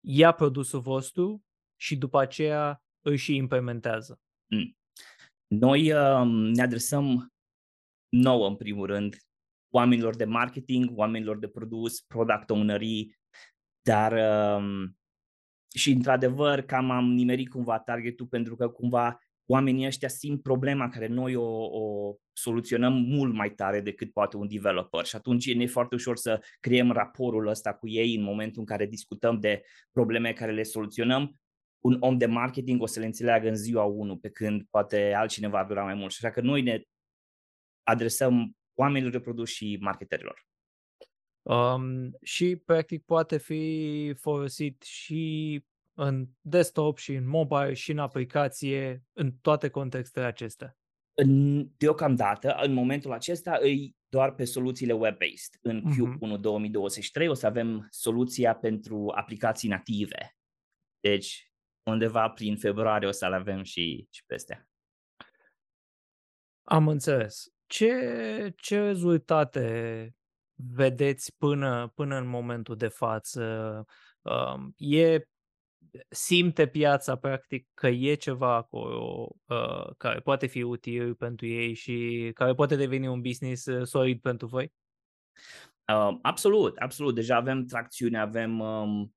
ia 0.00 0.32
produsul 0.32 0.80
vostru 0.80 1.44
și 1.76 1.96
după 1.96 2.20
aceea 2.20 2.84
îl 3.00 3.14
și 3.14 3.34
implementează? 3.34 4.20
Mm. 4.46 4.76
Noi 5.46 5.92
uh, 5.92 6.26
ne 6.54 6.62
adresăm 6.62 7.32
nouă, 8.08 8.48
în 8.48 8.56
primul 8.56 8.86
rând, 8.86 9.16
oamenilor 9.72 10.16
de 10.16 10.24
marketing, 10.24 10.90
oamenilor 10.98 11.38
de 11.38 11.48
produs, 11.48 12.00
product 12.00 12.50
ownerii, 12.50 13.18
dar 13.82 14.12
uh, 14.12 14.88
și 15.74 15.90
într-adevăr 15.90 16.60
cam 16.60 16.90
am 16.90 17.12
nimerit 17.12 17.48
cumva 17.48 17.78
targetul 17.78 18.26
pentru 18.26 18.56
că 18.56 18.68
cumva 18.68 19.18
oamenii 19.46 19.86
ăștia 19.86 20.08
simt 20.08 20.42
problema 20.42 20.88
care 20.88 21.06
noi 21.06 21.34
o, 21.34 21.64
o 21.64 22.14
soluționăm 22.32 22.92
mult 22.92 23.34
mai 23.34 23.50
tare 23.50 23.80
decât 23.80 24.12
poate 24.12 24.36
un 24.36 24.48
developer 24.48 25.04
și 25.04 25.16
atunci 25.16 25.46
e 25.46 25.66
foarte 25.66 25.94
ușor 25.94 26.16
să 26.16 26.40
creăm 26.60 26.92
raportul 26.92 27.46
ăsta 27.46 27.74
cu 27.74 27.88
ei 27.88 28.14
în 28.14 28.22
momentul 28.22 28.60
în 28.60 28.66
care 28.66 28.86
discutăm 28.86 29.40
de 29.40 29.62
probleme 29.92 30.32
care 30.32 30.52
le 30.52 30.62
soluționăm. 30.62 31.40
Un 31.80 31.96
om 32.00 32.18
de 32.18 32.26
marketing 32.26 32.82
o 32.82 32.86
să 32.86 33.00
le 33.00 33.06
înțeleagă 33.06 33.48
în 33.48 33.56
ziua 33.56 33.84
1, 33.84 34.16
pe 34.16 34.28
când 34.28 34.66
poate 34.70 35.12
altcineva 35.12 35.64
dura 35.64 35.82
mai 35.82 35.94
mult. 35.94 36.12
Și 36.12 36.24
așa 36.24 36.34
că 36.34 36.40
noi 36.40 36.62
ne 36.62 36.82
adresăm 37.82 38.56
oamenilor 38.74 39.12
de 39.12 39.20
produs 39.20 39.48
și 39.48 39.78
marketerilor. 39.80 40.45
Um, 41.46 42.16
și 42.22 42.56
practic 42.56 43.04
poate 43.04 43.38
fi 43.38 44.14
folosit 44.18 44.82
și 44.82 45.64
în 45.94 46.28
desktop 46.40 46.98
și 46.98 47.14
în 47.14 47.28
mobile 47.28 47.74
și 47.74 47.90
în 47.90 47.98
aplicație, 47.98 49.04
în 49.12 49.32
toate 49.32 49.68
contextele 49.68 50.26
acestea. 50.26 50.76
În, 51.14 51.64
deocamdată, 51.76 52.56
în 52.62 52.72
momentul 52.72 53.12
acesta, 53.12 53.58
îi 53.60 53.96
doar 54.08 54.34
pe 54.34 54.44
soluțiile 54.44 54.92
web-based. 54.92 55.58
În 55.60 55.82
Q1 55.82 56.36
uh-huh. 56.36 56.40
2023 56.40 57.28
o 57.28 57.34
să 57.34 57.46
avem 57.46 57.86
soluția 57.90 58.54
pentru 58.54 59.12
aplicații 59.14 59.68
native. 59.68 60.36
Deci, 61.00 61.52
undeva 61.90 62.28
prin 62.28 62.56
februarie 62.56 63.08
o 63.08 63.10
să-l 63.10 63.32
avem 63.32 63.62
și, 63.62 64.06
și 64.10 64.24
peste. 64.26 64.68
Am 66.62 66.88
înțeles. 66.88 67.54
Ce, 67.66 68.54
ce 68.56 68.80
rezultate 68.80 70.16
vedeți 70.56 71.36
până, 71.36 71.92
până 71.94 72.16
în 72.16 72.26
momentul 72.26 72.76
de 72.76 72.88
față? 72.88 73.84
Um, 74.22 74.74
e 74.76 75.26
simte 76.08 76.66
piața 76.66 77.16
practic 77.16 77.68
că 77.74 77.86
e 77.86 78.14
ceva 78.14 78.54
acolo 78.54 79.28
uh, 79.44 79.90
care 79.96 80.20
poate 80.20 80.46
fi 80.46 80.62
util 80.62 81.14
pentru 81.14 81.46
ei 81.46 81.74
și 81.74 82.30
care 82.34 82.54
poate 82.54 82.76
deveni 82.76 83.08
un 83.08 83.20
business 83.20 83.66
uh, 83.66 83.86
solid 83.86 84.20
pentru 84.20 84.46
voi? 84.46 84.72
Uh, 85.92 86.18
absolut, 86.22 86.76
absolut. 86.76 87.14
Deja 87.14 87.36
avem 87.36 87.64
tracțiune, 87.64 88.18
avem 88.18 88.60
um, 88.60 89.14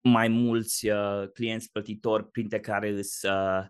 mai 0.00 0.28
mulți 0.28 0.88
uh, 0.88 1.28
clienți 1.32 1.70
plătitori, 1.70 2.30
printre 2.30 2.60
care 2.60 2.88
îs, 2.88 3.22
uh, 3.22 3.66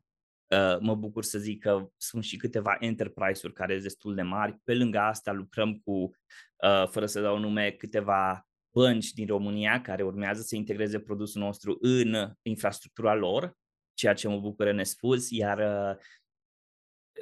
uh, 0.52 0.78
mă 0.80 0.94
bucur 0.94 1.25
să 1.25 1.38
zic 1.38 1.61
că 1.61 1.90
sunt 1.97 2.25
și 2.25 2.37
câteva 2.37 2.76
enterprise-uri 2.80 3.54
care 3.54 3.73
sunt 3.73 3.85
destul 3.85 4.14
de 4.14 4.23
mari. 4.23 4.61
Pe 4.64 4.75
lângă 4.75 4.99
asta 4.99 5.32
lucrăm 5.32 5.75
cu, 5.78 5.92
uh, 5.92 6.88
fără 6.88 7.06
să 7.06 7.21
dau 7.21 7.38
nume, 7.38 7.71
câteva 7.71 8.47
bănci 8.75 9.12
din 9.12 9.26
România 9.26 9.80
care 9.80 10.02
urmează 10.02 10.42
să 10.42 10.56
integreze 10.56 11.00
produsul 11.00 11.40
nostru 11.40 11.78
în 11.80 12.32
infrastructura 12.42 13.14
lor, 13.14 13.56
ceea 13.94 14.14
ce 14.14 14.28
mă 14.28 14.40
bucură 14.40 14.73
nespus, 14.73 15.30
iar 15.30 15.59
uh, 15.59 15.97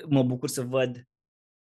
mă 0.09 0.23
bucur 0.23 0.49
să 0.49 0.63
văd 0.63 1.09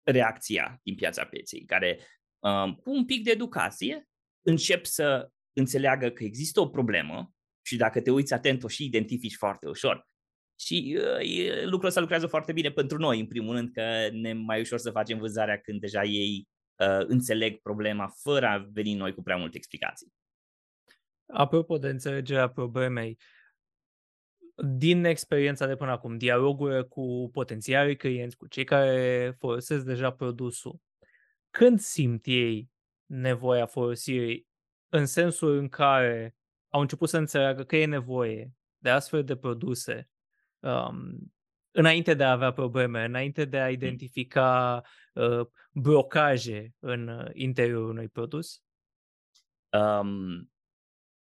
reacția 0.03 0.81
din 0.83 0.95
piața 0.95 1.25
pieței, 1.25 1.65
care 1.65 1.99
um, 2.39 2.75
cu 2.75 2.91
un 2.91 3.05
pic 3.05 3.25
de 3.25 3.31
educație 3.31 4.09
încep 4.47 4.85
să 4.85 5.31
înțeleagă 5.53 6.11
că 6.11 6.25
există 6.25 6.61
o 6.61 6.69
problemă 6.69 7.33
și 7.67 7.77
dacă 7.77 8.01
te 8.01 8.11
uiți 8.11 8.33
atent 8.33 8.63
o 8.63 8.69
și 8.69 8.85
identifici 8.85 9.37
foarte 9.37 9.69
ușor. 9.69 10.07
Și 10.61 10.99
uh, 10.99 11.63
lucrul 11.65 11.89
ăsta 11.89 12.01
lucrează 12.01 12.27
foarte 12.27 12.53
bine 12.53 12.71
pentru 12.71 12.99
noi, 12.99 13.21
în 13.21 13.27
primul 13.27 13.55
rând, 13.55 13.73
că 13.73 14.09
ne 14.13 14.33
mai 14.33 14.61
ușor 14.61 14.79
să 14.79 14.91
facem 14.91 15.19
vânzarea 15.19 15.59
când 15.59 15.81
deja 15.81 16.03
ei 16.03 16.49
uh, 16.77 17.05
înțeleg 17.07 17.61
problema 17.61 18.09
fără 18.23 18.47
a 18.47 18.69
veni 18.73 18.95
noi 18.95 19.15
cu 19.15 19.23
prea 19.23 19.37
multe 19.37 19.57
explicații. 19.57 20.13
Apropo 21.27 21.79
de 21.79 21.89
înțelegerea 21.89 22.49
problemei, 22.49 23.19
din 24.77 25.05
experiența 25.05 25.67
de 25.67 25.77
până 25.77 25.91
acum, 25.91 26.17
dialogul 26.17 26.89
cu 26.89 27.31
potențialii 27.33 27.97
clienți, 27.97 28.37
cu 28.37 28.47
cei 28.47 28.65
care 28.65 29.35
folosesc 29.39 29.85
deja 29.85 30.13
produsul, 30.13 30.81
când 31.51 31.79
simt 31.79 32.27
ei 32.27 32.71
nevoia 33.07 33.67
folosirii 33.67 34.47
în 34.89 35.07
sensul 35.07 35.59
în 35.59 35.69
care 35.69 36.37
au 36.69 36.81
început 36.81 37.09
să 37.09 37.17
înțeleagă 37.17 37.65
că 37.65 37.77
e 37.77 37.87
nevoie 37.87 38.53
de 38.79 38.91
astfel 38.91 39.25
de 39.25 39.37
produse 39.37 40.09
um, 40.61 41.33
înainte 41.71 42.15
de 42.15 42.25
a 42.25 42.31
avea 42.31 42.53
probleme, 42.53 43.05
înainte 43.05 43.45
de 43.45 43.59
a 43.59 43.67
mm. 43.67 43.73
identifica 43.73 44.83
uh, 45.15 45.47
blocaje 45.73 46.75
în 46.79 47.09
uh, 47.09 47.31
interiorul 47.33 47.89
unui 47.89 48.09
produs? 48.09 48.63
Um, 49.73 50.51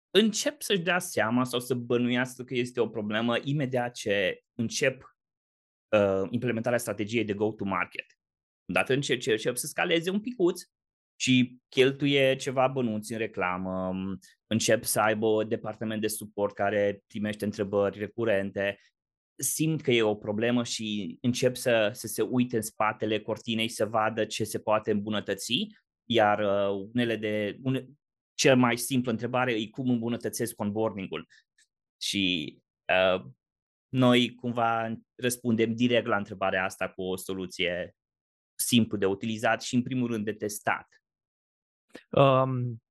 încep 0.10 0.62
să-și 0.62 0.82
dea 0.82 1.00
seama 1.00 1.44
sau 1.44 1.60
să 1.60 1.74
bănuiască 1.74 2.44
că 2.44 2.54
este 2.54 2.80
o 2.80 2.88
problemă 2.88 3.38
imediat 3.44 3.94
ce 3.94 4.44
încep 4.54 5.18
uh, 5.90 6.28
implementarea 6.30 6.78
strategiei 6.78 7.26
de 7.26 7.34
go-to-market. 7.34 8.06
Odată 8.70 8.94
încep, 8.94 9.20
ce 9.20 9.32
încep 9.32 9.56
să 9.56 9.68
scaleze 9.68 10.10
un 10.10 10.20
picuț 10.20 10.62
și 11.16 11.58
cheltuie 11.70 12.36
ceva 12.36 12.68
bănuți 12.68 13.12
în 13.12 13.18
reclamă, 13.18 13.94
încep 14.48 14.84
să 14.84 15.00
aibă 15.00 15.26
un 15.26 15.48
departament 15.48 16.02
de 16.02 16.08
suport 16.08 16.54
care 16.54 17.04
primește 17.08 17.46
întrebări 17.46 18.00
recurente 18.00 18.80
simt 19.38 19.82
că 19.82 19.92
e 19.92 20.02
o 20.02 20.16
problemă 20.16 20.64
și 20.64 21.18
încep 21.22 21.56
să, 21.56 21.90
să 21.94 22.08
se 22.08 22.22
uite 22.22 22.56
în 22.56 22.62
spatele 22.62 23.20
cortinei 23.20 23.70
să 23.70 23.86
vadă 23.86 24.26
ce 24.26 24.44
se 24.44 24.60
poate 24.60 24.92
îmbunătăți, 24.92 25.68
iar 26.06 26.40
uh, 26.40 26.88
unele 26.94 27.16
de, 27.16 27.58
une, 27.64 27.88
cea 28.34 28.56
mai 28.56 28.78
simplă 28.78 29.12
întrebare 29.12 29.54
e 29.54 29.68
cum 29.68 29.90
îmbunătățesc 29.90 30.60
onboarding-ul. 30.60 31.28
Și 32.02 32.58
uh, 32.88 33.26
noi 33.90 34.36
cumva 34.36 34.94
răspundem 35.16 35.76
direct 35.76 36.08
la 36.08 36.18
întrebarea 36.18 36.64
asta 36.64 36.90
cu 36.90 37.02
o 37.02 37.16
soluție 37.16 37.96
simplu 38.56 38.98
de 38.98 39.06
utilizat 39.06 39.62
și 39.62 39.76
în 39.76 39.82
primul 39.82 40.08
rând 40.08 40.26
de 40.26 40.34
testat. 40.34 40.88
Um, 42.10 42.83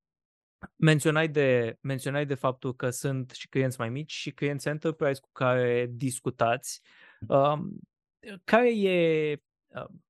Menționai 0.76 1.28
de, 1.28 1.78
menționai 1.80 2.26
de 2.26 2.34
faptul 2.34 2.74
că 2.74 2.90
sunt 2.90 3.30
și 3.30 3.48
clienți 3.48 3.78
mai 3.78 3.88
mici 3.88 4.12
și 4.12 4.30
clienți 4.30 4.68
enterprise 4.68 5.20
cu 5.20 5.28
care 5.32 5.88
discutați. 5.90 6.82
Um, 7.28 7.80
care 8.44 8.78
e 8.78 9.36
um, 9.66 10.04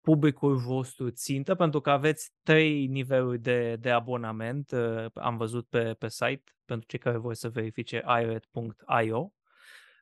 publicul 0.00 0.56
vostru 0.56 1.10
țintă? 1.10 1.54
Pentru 1.54 1.80
că 1.80 1.90
aveți 1.90 2.32
trei 2.42 2.86
niveluri 2.86 3.38
de, 3.38 3.76
de 3.76 3.90
abonament, 3.90 4.70
uh, 4.70 5.06
am 5.14 5.36
văzut 5.36 5.68
pe, 5.68 5.94
pe 5.94 6.08
site, 6.08 6.44
pentru 6.64 6.86
cei 6.86 6.98
care 6.98 7.16
vor 7.16 7.34
să 7.34 7.48
verifice 7.48 8.04
iret.io. 8.20 9.32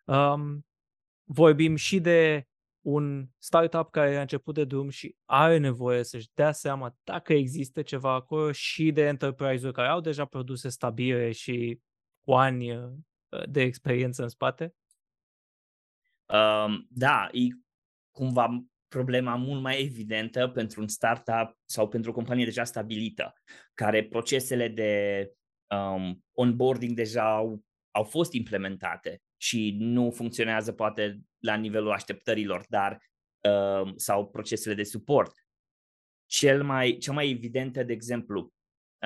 Um, 0.04 0.66
vorbim 1.24 1.76
și 1.76 2.00
de 2.00 2.46
un 2.88 3.26
startup 3.38 3.90
care 3.90 4.16
a 4.16 4.20
început 4.20 4.54
de 4.54 4.64
drum 4.64 4.88
și 4.88 5.16
are 5.24 5.58
nevoie 5.58 6.02
să-și 6.02 6.30
dea 6.34 6.52
seama 6.52 6.96
dacă 7.04 7.32
există 7.32 7.82
ceva 7.82 8.12
acolo 8.12 8.52
și 8.52 8.92
de 8.92 9.06
enterprise-uri 9.06 9.74
care 9.74 9.88
au 9.88 10.00
deja 10.00 10.24
produse 10.24 10.68
stabile 10.68 11.32
și 11.32 11.80
cu 12.24 12.32
ani 12.32 12.76
uh, 12.76 12.90
de 13.48 13.60
experiență 13.60 14.22
în 14.22 14.28
spate? 14.28 14.74
Um, 16.26 16.86
da, 16.90 17.28
e 17.32 17.46
cumva 18.10 18.64
problema 18.88 19.34
mult 19.34 19.62
mai 19.62 19.82
evidentă 19.82 20.48
pentru 20.48 20.80
un 20.80 20.88
startup 20.88 21.58
sau 21.64 21.88
pentru 21.88 22.10
o 22.10 22.14
companie 22.14 22.44
deja 22.44 22.64
stabilită, 22.64 23.32
care 23.74 24.04
procesele 24.04 24.68
de 24.68 25.32
um, 25.66 26.24
onboarding 26.32 26.96
deja 26.96 27.34
au, 27.34 27.64
au 27.90 28.04
fost 28.04 28.32
implementate 28.32 29.22
și 29.40 29.76
nu 29.78 30.10
funcționează 30.10 30.72
poate 30.72 31.20
la 31.38 31.54
nivelul 31.54 31.90
așteptărilor, 31.90 32.64
dar 32.68 33.02
uh, 33.40 33.92
sau 33.96 34.28
procesele 34.28 34.74
de 34.74 34.82
suport. 34.82 35.32
Cel 36.26 36.64
mai, 36.64 36.96
cea 36.96 37.12
mai 37.12 37.30
evidentă, 37.30 37.82
de 37.82 37.92
exemplu, 37.92 38.52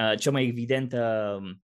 uh, 0.00 0.18
cea 0.18 0.30
mai 0.30 0.46
evidentă 0.46 1.36
um, 1.40 1.62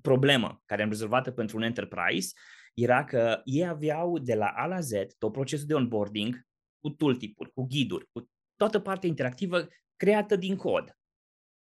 problemă 0.00 0.62
care 0.64 0.82
am 0.82 0.88
rezolvat 0.88 1.34
pentru 1.34 1.56
un 1.56 1.62
enterprise 1.62 2.32
era 2.74 3.04
că 3.04 3.40
ei 3.44 3.66
aveau 3.66 4.18
de 4.18 4.34
la 4.34 4.46
A 4.46 4.66
la 4.66 4.80
Z 4.80 4.90
tot 5.18 5.32
procesul 5.32 5.66
de 5.66 5.74
onboarding 5.74 6.46
cu 6.80 6.90
tooltip-uri, 6.90 7.52
cu 7.52 7.66
ghiduri, 7.66 8.08
cu 8.12 8.30
toată 8.56 8.80
partea 8.80 9.08
interactivă 9.08 9.68
creată 9.96 10.36
din 10.36 10.56
cod. 10.56 10.98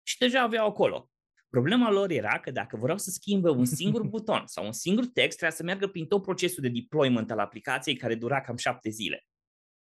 Și 0.03 0.17
deja 0.17 0.41
aveau 0.41 0.67
acolo. 0.67 1.10
Problema 1.55 1.91
lor 1.91 2.12
era 2.12 2.39
că 2.39 2.51
dacă 2.51 2.77
vreau 2.77 2.97
să 2.97 3.09
schimbe 3.09 3.50
un 3.50 3.65
singur 3.79 4.03
buton 4.03 4.43
sau 4.45 4.65
un 4.65 4.71
singur 4.71 5.05
text, 5.05 5.38
trebuia 5.38 5.57
să 5.57 5.63
meargă 5.63 5.88
prin 5.88 6.07
tot 6.07 6.21
procesul 6.21 6.63
de 6.63 6.69
deployment 6.69 7.31
al 7.31 7.39
aplicației 7.39 7.95
care 7.95 8.15
dura 8.15 8.41
cam 8.41 8.57
șapte 8.57 8.89
zile. 8.89 9.25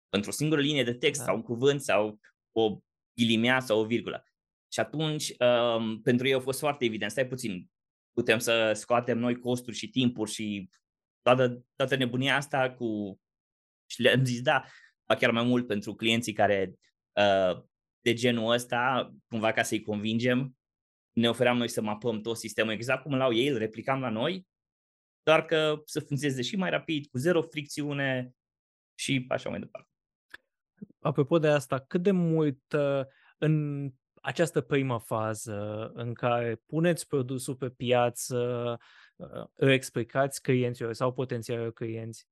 Pentru 0.09 0.31
o 0.31 0.33
singură 0.33 0.61
linie 0.61 0.85
de 0.85 0.95
text 0.95 1.21
da. 1.21 1.27
sau 1.27 1.37
un 1.37 1.43
cuvânt 1.43 1.81
sau 1.81 2.21
o 2.53 2.79
ghilimea 3.15 3.61
sau 3.61 3.81
o 3.81 3.87
virgulă. 3.87 4.25
Și 4.73 4.81
atunci, 4.81 5.35
um, 5.39 6.03
pentru 6.03 6.27
ei 6.27 6.35
a 6.35 6.41
fost 6.41 6.59
foarte 6.59 6.85
evident, 6.85 7.11
stai 7.11 7.27
puțin, 7.27 7.69
putem 8.13 8.39
să 8.39 8.73
scoatem 8.75 9.19
noi 9.19 9.39
costuri 9.39 9.77
și 9.77 9.89
timpuri 9.89 10.31
și 10.31 10.69
toată, 11.23 11.65
toată 11.77 11.97
nebunia 11.97 12.37
asta 12.37 12.71
cu... 12.71 13.21
Și 13.91 14.03
le-am 14.03 14.25
zis, 14.25 14.41
da, 14.41 14.65
chiar 15.19 15.31
mai 15.31 15.45
mult 15.45 15.67
pentru 15.67 15.95
clienții 15.95 16.33
care 16.33 16.75
uh, 17.13 17.63
de 18.01 18.13
genul 18.13 18.53
ăsta, 18.53 19.13
cumva 19.27 19.53
ca 19.53 19.63
să-i 19.63 19.83
convingem, 19.83 20.58
ne 21.19 21.29
ofeream 21.29 21.57
noi 21.57 21.69
să 21.69 21.83
mapăm 21.83 22.21
tot 22.21 22.37
sistemul 22.37 22.73
exact 22.73 23.03
cum 23.03 23.15
l-au 23.15 23.33
ei, 23.33 23.49
îl 23.49 23.59
replicam 23.59 24.01
la 24.01 24.09
noi, 24.09 24.47
doar 25.23 25.45
că 25.45 25.83
să 25.85 26.01
funcționeze 26.01 26.43
și 26.43 26.57
mai 26.57 26.71
rapid, 26.71 27.07
cu 27.07 27.19
zero 27.19 27.43
fricțiune 27.43 28.35
și 28.95 29.25
așa 29.29 29.49
mai 29.49 29.59
departe. 29.59 29.89
Apropo 31.01 31.39
de 31.39 31.49
asta, 31.49 31.79
cât 31.79 32.03
de 32.03 32.11
mult 32.11 32.73
uh, 32.73 33.01
în 33.39 33.89
această 34.23 34.61
primă 34.61 34.99
fază 34.99 35.91
în 35.95 36.15
care 36.15 36.63
puneți 36.67 37.07
produsul 37.07 37.57
pe 37.57 37.71
piață, 37.71 38.39
uh, 39.17 39.45
îl 39.55 39.71
explicați 39.71 40.43
clienților 40.43 40.93
sau 40.93 41.13
potențialilor 41.13 41.73
clienți, 41.73 42.27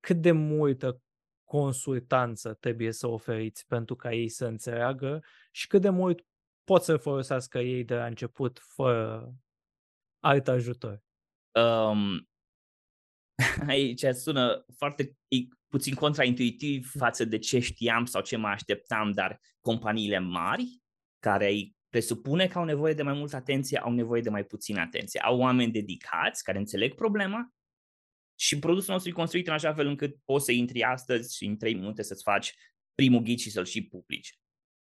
cât 0.00 0.16
de 0.16 0.32
multă 0.32 1.02
consultanță 1.44 2.54
trebuie 2.54 2.92
să 2.92 3.06
oferiți 3.06 3.66
pentru 3.66 3.96
ca 3.96 4.12
ei 4.12 4.28
să 4.28 4.46
înțeleagă 4.46 5.24
și 5.50 5.66
cât 5.66 5.80
de 5.80 5.88
mult 5.88 6.24
pot 6.68 6.82
să 6.82 6.96
folosească 6.96 7.58
ei 7.58 7.84
de 7.84 7.94
la 7.94 8.06
început 8.06 8.58
fără 8.74 9.34
alt 10.24 10.48
ajutor? 10.48 11.02
Um, 11.54 12.28
aici 13.68 14.04
sună 14.04 14.64
foarte 14.76 15.16
e 15.28 15.36
puțin 15.68 15.94
contraintuitiv 15.94 16.90
față 16.96 17.24
de 17.24 17.38
ce 17.38 17.58
știam 17.58 18.04
sau 18.04 18.22
ce 18.22 18.36
mă 18.36 18.48
așteptam, 18.48 19.12
dar 19.12 19.40
companiile 19.60 20.18
mari 20.18 20.82
care 21.18 21.48
îi 21.48 21.76
presupune 21.88 22.46
că 22.46 22.58
au 22.58 22.64
nevoie 22.64 22.94
de 22.94 23.02
mai 23.02 23.14
multă 23.14 23.36
atenție, 23.36 23.78
au 23.78 23.92
nevoie 23.92 24.20
de 24.20 24.30
mai 24.30 24.44
puțină 24.44 24.80
atenție. 24.80 25.20
Au 25.20 25.38
oameni 25.38 25.72
dedicați 25.72 26.42
care 26.42 26.58
înțeleg 26.58 26.94
problema 26.94 27.52
și 28.38 28.58
produsul 28.58 28.92
nostru 28.92 29.10
e 29.10 29.14
construit 29.14 29.46
în 29.46 29.52
așa 29.52 29.74
fel 29.74 29.86
încât 29.86 30.16
poți 30.24 30.44
să 30.44 30.52
intri 30.52 30.82
astăzi 30.82 31.36
și 31.36 31.44
în 31.44 31.56
3 31.56 31.74
minute 31.74 32.02
să-ți 32.02 32.22
faci 32.22 32.54
primul 32.94 33.20
ghid 33.20 33.38
și 33.38 33.50
să-l 33.50 33.64
și 33.64 33.86
publici, 33.86 34.38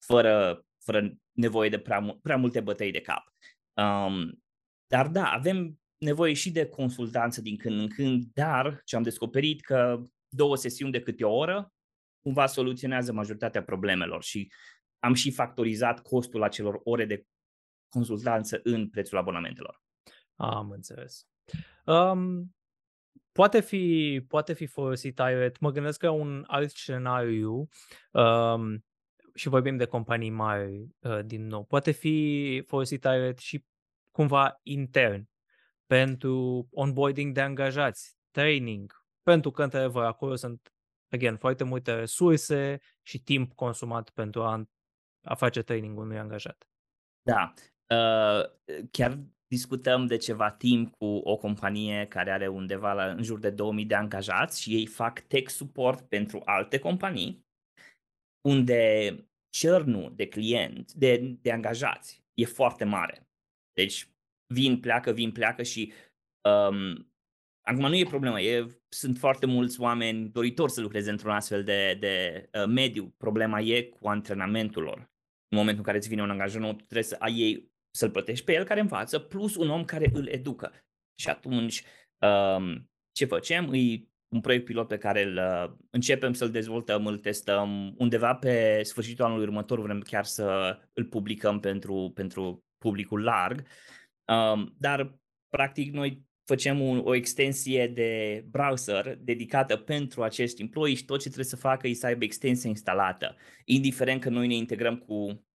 fără 0.05 0.62
fără 0.85 1.12
nevoie 1.33 1.69
de 1.69 1.79
prea, 1.79 2.19
prea 2.23 2.37
multe 2.37 2.61
bătăi 2.61 2.91
de 2.91 3.01
cap. 3.01 3.25
Um, 3.73 4.43
dar 4.87 5.09
da, 5.09 5.33
avem 5.33 5.81
nevoie 5.99 6.33
și 6.33 6.51
de 6.51 6.67
consultanță 6.67 7.41
din 7.41 7.57
când 7.57 7.81
în 7.81 7.88
când, 7.88 8.25
dar 8.33 8.81
ce 8.85 8.97
am 8.97 9.03
descoperit 9.03 9.61
că 9.61 10.03
două 10.29 10.57
sesiuni 10.57 10.93
de 10.93 11.03
câte 11.03 11.25
o 11.25 11.35
oră 11.35 11.73
cumva 12.21 12.47
soluționează 12.47 13.12
majoritatea 13.12 13.62
problemelor 13.62 14.23
și 14.23 14.53
am 14.99 15.14
și 15.14 15.31
factorizat 15.31 16.03
costul 16.03 16.43
acelor 16.43 16.81
ore 16.85 17.05
de 17.05 17.25
consultanță 17.88 18.61
în 18.62 18.88
prețul 18.88 19.19
abonamentelor. 19.19 19.83
Am 20.37 20.71
înțeles. 20.71 21.27
Um, 21.85 22.55
poate, 23.33 23.61
fi, 23.61 24.25
poate 24.29 24.53
fi 24.53 24.67
folosit 24.67 25.19
iRed. 25.19 25.57
Mă 25.61 25.71
gândesc 25.71 25.99
că 25.99 26.09
un 26.09 26.45
alt 26.47 26.71
scenariu 26.71 27.69
um, 28.11 28.85
și 29.38 29.48
vorbim 29.48 29.77
de 29.77 29.85
companii 29.85 30.31
mari 30.31 30.88
uh, 30.98 31.18
din 31.24 31.46
nou, 31.46 31.64
poate 31.64 31.90
fi 31.90 32.62
folosit 32.66 33.01
direct 33.01 33.38
și 33.38 33.64
cumva 34.11 34.61
intern 34.62 35.29
pentru 35.87 36.66
onboarding 36.70 37.35
de 37.35 37.40
angajați, 37.40 38.16
training, 38.31 39.05
pentru 39.22 39.51
că 39.51 39.62
într-adevăr 39.62 40.05
acolo 40.05 40.35
sunt, 40.35 40.72
again, 41.11 41.37
foarte 41.37 41.64
multe 41.64 41.94
resurse 41.94 42.79
și 43.03 43.22
timp 43.22 43.53
consumat 43.53 44.11
pentru 44.11 44.42
a, 44.42 44.68
a 45.22 45.35
face 45.35 45.62
training 45.62 45.98
unui 45.98 46.18
angajat. 46.18 46.68
Da, 47.22 47.53
uh, 47.88 48.44
chiar 48.90 49.18
discutăm 49.46 50.07
de 50.07 50.16
ceva 50.16 50.51
timp 50.51 50.94
cu 50.94 51.05
o 51.05 51.37
companie 51.37 52.07
care 52.07 52.31
are 52.31 52.48
undeva 52.48 52.92
la, 52.92 53.11
în 53.11 53.22
jur 53.22 53.38
de 53.38 53.51
2000 53.51 53.85
de 53.85 53.94
angajați 53.94 54.61
și 54.61 54.74
ei 54.74 54.87
fac 54.87 55.20
tech 55.20 55.51
support 55.51 56.09
pentru 56.09 56.42
alte 56.44 56.79
companii 56.79 57.46
unde 58.40 59.12
churn 59.61 60.15
de 60.15 60.27
client, 60.27 60.93
de, 60.93 61.37
de 61.41 61.53
angajați, 61.53 62.25
e 62.35 62.45
foarte 62.45 62.85
mare. 62.85 63.29
Deci 63.73 64.09
vin, 64.55 64.81
pleacă, 64.81 65.13
vin, 65.13 65.33
pleacă 65.33 65.63
și 65.63 65.93
um, 66.49 67.13
acum 67.67 67.89
nu 67.89 67.97
e 67.97 68.05
problemă, 68.05 68.41
e, 68.41 68.67
sunt 68.89 69.19
foarte 69.19 69.47
mulți 69.47 69.81
oameni 69.81 70.29
doritori 70.29 70.73
să 70.73 70.81
lucreze 70.81 71.11
într-un 71.11 71.31
astfel 71.31 71.65
de, 71.65 71.97
de 72.01 72.49
uh, 72.53 72.67
mediu. 72.67 73.15
Problema 73.17 73.61
e 73.61 73.83
cu 73.83 74.09
antrenamentul 74.09 74.83
lor. 74.83 74.99
În 75.49 75.59
momentul 75.59 75.79
în 75.79 75.85
care 75.85 75.97
îți 75.97 76.09
vine 76.09 76.23
un 76.23 76.31
angajat 76.31 76.61
nou, 76.61 76.73
trebuie 76.73 77.03
să 77.03 77.17
ai 77.19 77.35
ei, 77.35 77.73
să-l 77.91 78.11
plătești 78.11 78.45
pe 78.45 78.53
el 78.53 78.65
care 78.65 78.81
învață, 78.81 79.19
plus 79.19 79.57
un 79.57 79.71
om 79.71 79.85
care 79.85 80.11
îl 80.13 80.27
educă. 80.27 80.73
Și 81.21 81.29
atunci, 81.29 81.83
um, 82.19 82.91
ce 83.13 83.25
facem? 83.25 83.69
Îi 83.69 84.11
un 84.29 84.41
proiect 84.41 84.64
pilot 84.64 84.88
pe 84.88 84.99
care 84.99 85.23
îl 85.23 85.37
uh, 85.37 85.77
începem 85.91 86.33
să-l 86.33 86.51
dezvoltăm, 86.51 87.07
îl 87.07 87.19
testăm 87.19 87.95
undeva 87.99 88.35
pe 88.35 88.81
sfârșitul 88.83 89.25
anului 89.25 89.45
următor, 89.45 89.81
vrem 89.81 90.01
chiar 90.01 90.25
să 90.25 90.79
îl 90.93 91.05
publicăm 91.05 91.61
pentru, 91.61 92.12
pentru 92.14 92.64
publicul 92.79 93.23
larg, 93.23 93.67
um, 94.25 94.75
dar 94.79 95.19
practic 95.49 95.93
noi 95.93 96.27
facem 96.45 96.81
un, 96.81 96.99
o 97.05 97.14
extensie 97.14 97.87
de 97.87 98.45
browser 98.51 99.19
dedicată 99.21 99.77
pentru 99.77 100.23
acești 100.23 100.62
employee 100.62 100.97
și 100.97 101.05
tot 101.05 101.17
ce 101.17 101.25
trebuie 101.25 101.45
să 101.45 101.57
facă 101.57 101.87
e 101.87 101.93
să 101.93 102.07
aibă 102.07 102.25
extensia 102.25 102.71
instalată, 102.71 103.37
indiferent 103.64 104.21
că 104.21 104.29
noi 104.29 104.47
ne 104.47 104.55
integrăm 104.55 104.97
cu 104.97 105.47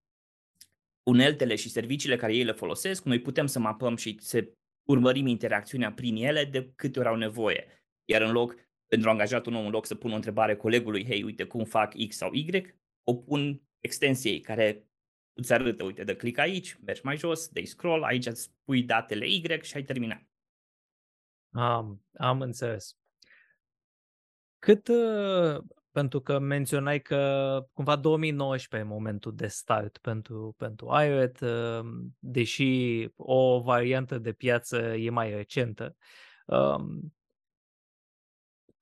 uneltele 1.04 1.56
și 1.56 1.70
serviciile 1.70 2.16
care 2.16 2.36
ei 2.36 2.44
le 2.44 2.52
folosesc, 2.52 3.04
noi 3.04 3.20
putem 3.20 3.46
să 3.46 3.60
mapăm 3.60 3.96
și 3.96 4.18
să 4.20 4.48
urmărim 4.84 5.28
interacțiunea 5.28 5.92
prin 5.92 6.16
ele 6.16 6.46
de 6.46 6.72
câte 6.76 7.00
ori 7.00 7.08
au 7.08 7.16
nevoie. 7.16 7.83
Iar 8.06 8.22
în 8.22 8.32
loc, 8.32 8.56
pentru 8.88 9.10
angajat 9.10 9.46
un 9.46 9.56
om, 9.56 9.66
în 9.66 9.72
loc 9.72 9.86
să 9.86 9.96
pun 9.96 10.12
o 10.12 10.16
întrebare 10.16 10.56
colegului, 10.56 11.06
hei, 11.06 11.24
uite 11.24 11.44
cum 11.44 11.64
fac 11.64 11.94
X 12.08 12.16
sau 12.16 12.34
Y, 12.34 12.76
o 13.04 13.16
pun 13.16 13.62
extensiei 13.80 14.40
care 14.40 14.88
îți 15.34 15.54
arătă, 15.54 15.84
uite, 15.84 16.04
de 16.04 16.16
click 16.16 16.38
aici, 16.38 16.78
mergi 16.86 17.02
mai 17.04 17.18
jos, 17.18 17.48
de 17.48 17.64
scroll, 17.64 18.04
aici 18.04 18.26
îți 18.26 18.54
pui 18.64 18.84
datele 18.84 19.28
Y 19.28 19.62
și 19.62 19.76
ai 19.76 19.84
terminat. 19.84 20.24
Am, 21.52 22.02
am 22.18 22.42
înțeles. 22.42 22.98
Cât, 24.60 24.88
uh, 24.88 25.64
pentru 25.92 26.22
că 26.22 26.40
menționai 26.40 27.02
că 27.02 27.60
cumva 27.74 27.96
2019 27.96 28.90
e 28.90 28.94
momentul 28.94 29.36
de 29.36 29.48
start 29.48 29.98
pentru, 29.98 30.56
pentru 30.58 30.88
iRed, 31.04 31.42
uh, 31.42 31.86
deși 32.20 33.08
o 33.16 33.62
variantă 33.62 34.18
de 34.18 34.34
piață 34.34 34.78
e 34.78 35.10
mai 35.10 35.30
recentă. 35.30 35.96
Um, 36.46 37.14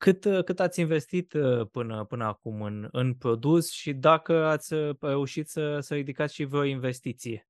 cât, 0.01 0.25
uh, 0.25 0.43
cât 0.43 0.59
ați 0.59 0.79
investit 0.79 1.33
uh, 1.33 1.67
până, 1.71 2.05
până 2.05 2.25
acum 2.25 2.61
în, 2.61 2.87
în 2.91 3.13
produs 3.13 3.71
și 3.71 3.93
dacă 3.93 4.45
ați 4.45 4.73
uh, 4.73 4.95
reușit 4.99 5.47
să, 5.47 5.79
să 5.79 5.93
ridicați 5.93 6.33
și 6.33 6.43
vreo 6.43 6.63
investiție? 6.63 7.49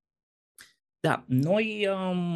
Da, 1.00 1.24
noi 1.28 1.88
um, 1.88 2.36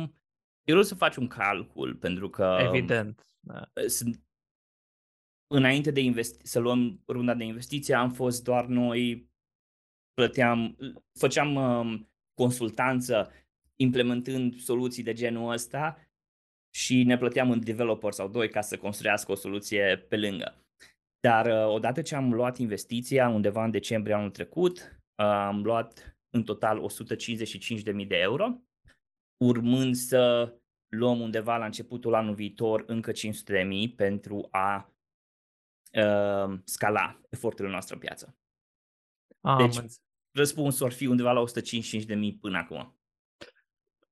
eu 0.63 0.75
vreau 0.75 0.83
să 0.83 0.95
faci 0.95 1.15
un 1.15 1.27
calcul 1.27 1.95
pentru 1.95 2.29
că 2.29 2.57
Evident. 2.61 3.27
Da. 3.39 3.69
sunt 3.87 4.23
înainte 5.47 5.91
de 5.91 6.01
investi- 6.01 6.43
să 6.43 6.59
luăm 6.59 7.03
runda 7.07 7.33
de 7.33 7.43
investiție, 7.43 7.95
am 7.95 8.11
fost 8.11 8.43
doar 8.43 8.65
noi, 8.65 9.29
plăteam, 10.13 10.77
făceam 11.19 11.55
um, 11.55 12.09
consultanță 12.33 13.31
implementând 13.75 14.55
soluții 14.55 15.03
de 15.03 15.13
genul 15.13 15.51
ăsta 15.51 16.04
și 16.75 17.03
ne 17.03 17.17
plăteam 17.17 17.49
un 17.49 17.63
developer 17.63 18.11
sau 18.11 18.27
doi 18.27 18.49
ca 18.49 18.61
să 18.61 18.77
construiască 18.77 19.31
o 19.31 19.35
soluție 19.35 20.05
pe 20.09 20.17
lângă. 20.17 20.65
Dar 21.19 21.45
uh, 21.45 21.73
odată 21.73 22.01
ce 22.01 22.15
am 22.15 22.33
luat 22.33 22.57
investiția, 22.57 23.29
undeva 23.29 23.63
în 23.63 23.71
decembrie 23.71 24.15
anul 24.15 24.29
trecut, 24.29 24.99
uh, 25.15 25.25
am 25.25 25.63
luat 25.63 26.17
în 26.29 26.43
total 26.43 26.89
155.000 27.97 28.07
de 28.07 28.17
euro, 28.17 28.61
urmând 29.43 29.95
să 29.95 30.53
luăm 30.87 31.19
undeva 31.19 31.57
la 31.57 31.65
începutul 31.65 32.13
anului 32.13 32.35
viitor 32.35 32.83
încă 32.87 33.11
500.000 33.11 33.95
pentru 33.95 34.47
a 34.51 34.93
uh, 35.91 36.59
scala 36.63 37.21
eforturile 37.29 37.71
noastre 37.71 37.93
în 37.93 37.99
piață. 37.99 38.37
Ah, 39.41 39.57
deci, 39.57 39.77
am 39.77 39.87
răspunsul 40.31 40.85
ar 40.85 40.91
fi 40.91 41.05
undeva 41.05 41.31
la 41.31 41.43
155.000 41.43 42.39
până 42.39 42.57
acum. 42.57 42.99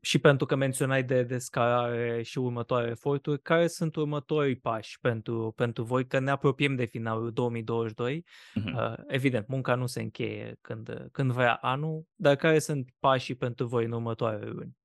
Și 0.05 0.19
pentru 0.19 0.45
că 0.45 0.55
menționai 0.55 1.03
de, 1.03 1.23
de 1.23 1.37
scalare 1.37 2.21
și 2.21 2.37
următoare 2.37 2.89
eforturi, 2.89 3.41
care 3.41 3.67
sunt 3.67 3.95
următorii 3.95 4.55
pași 4.55 4.99
pentru, 4.99 5.53
pentru 5.55 5.83
voi? 5.83 6.07
Că 6.07 6.19
ne 6.19 6.31
apropiem 6.31 6.75
de 6.75 6.85
finalul 6.85 7.31
2022. 7.31 8.25
Uh-huh. 8.25 8.73
Uh, 8.75 8.93
evident, 9.07 9.47
munca 9.47 9.75
nu 9.75 9.85
se 9.85 10.01
încheie 10.01 10.57
când, 10.61 11.07
când 11.11 11.31
vrea 11.31 11.53
anul, 11.53 12.07
dar 12.15 12.35
care 12.35 12.59
sunt 12.59 12.89
pașii 12.99 13.35
pentru 13.35 13.67
voi 13.67 13.85
în 13.85 13.91
următoarele 13.91 14.49
luni? 14.49 14.77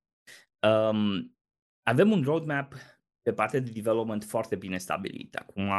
Um, 0.61 1.37
avem 1.83 2.11
un 2.11 2.23
roadmap 2.23 2.75
pe 3.23 3.33
partea 3.33 3.61
de 3.61 3.71
development 3.71 4.25
foarte 4.25 4.57
bine 4.57 4.79
stabilit. 4.79 5.35
Acum 5.35 5.71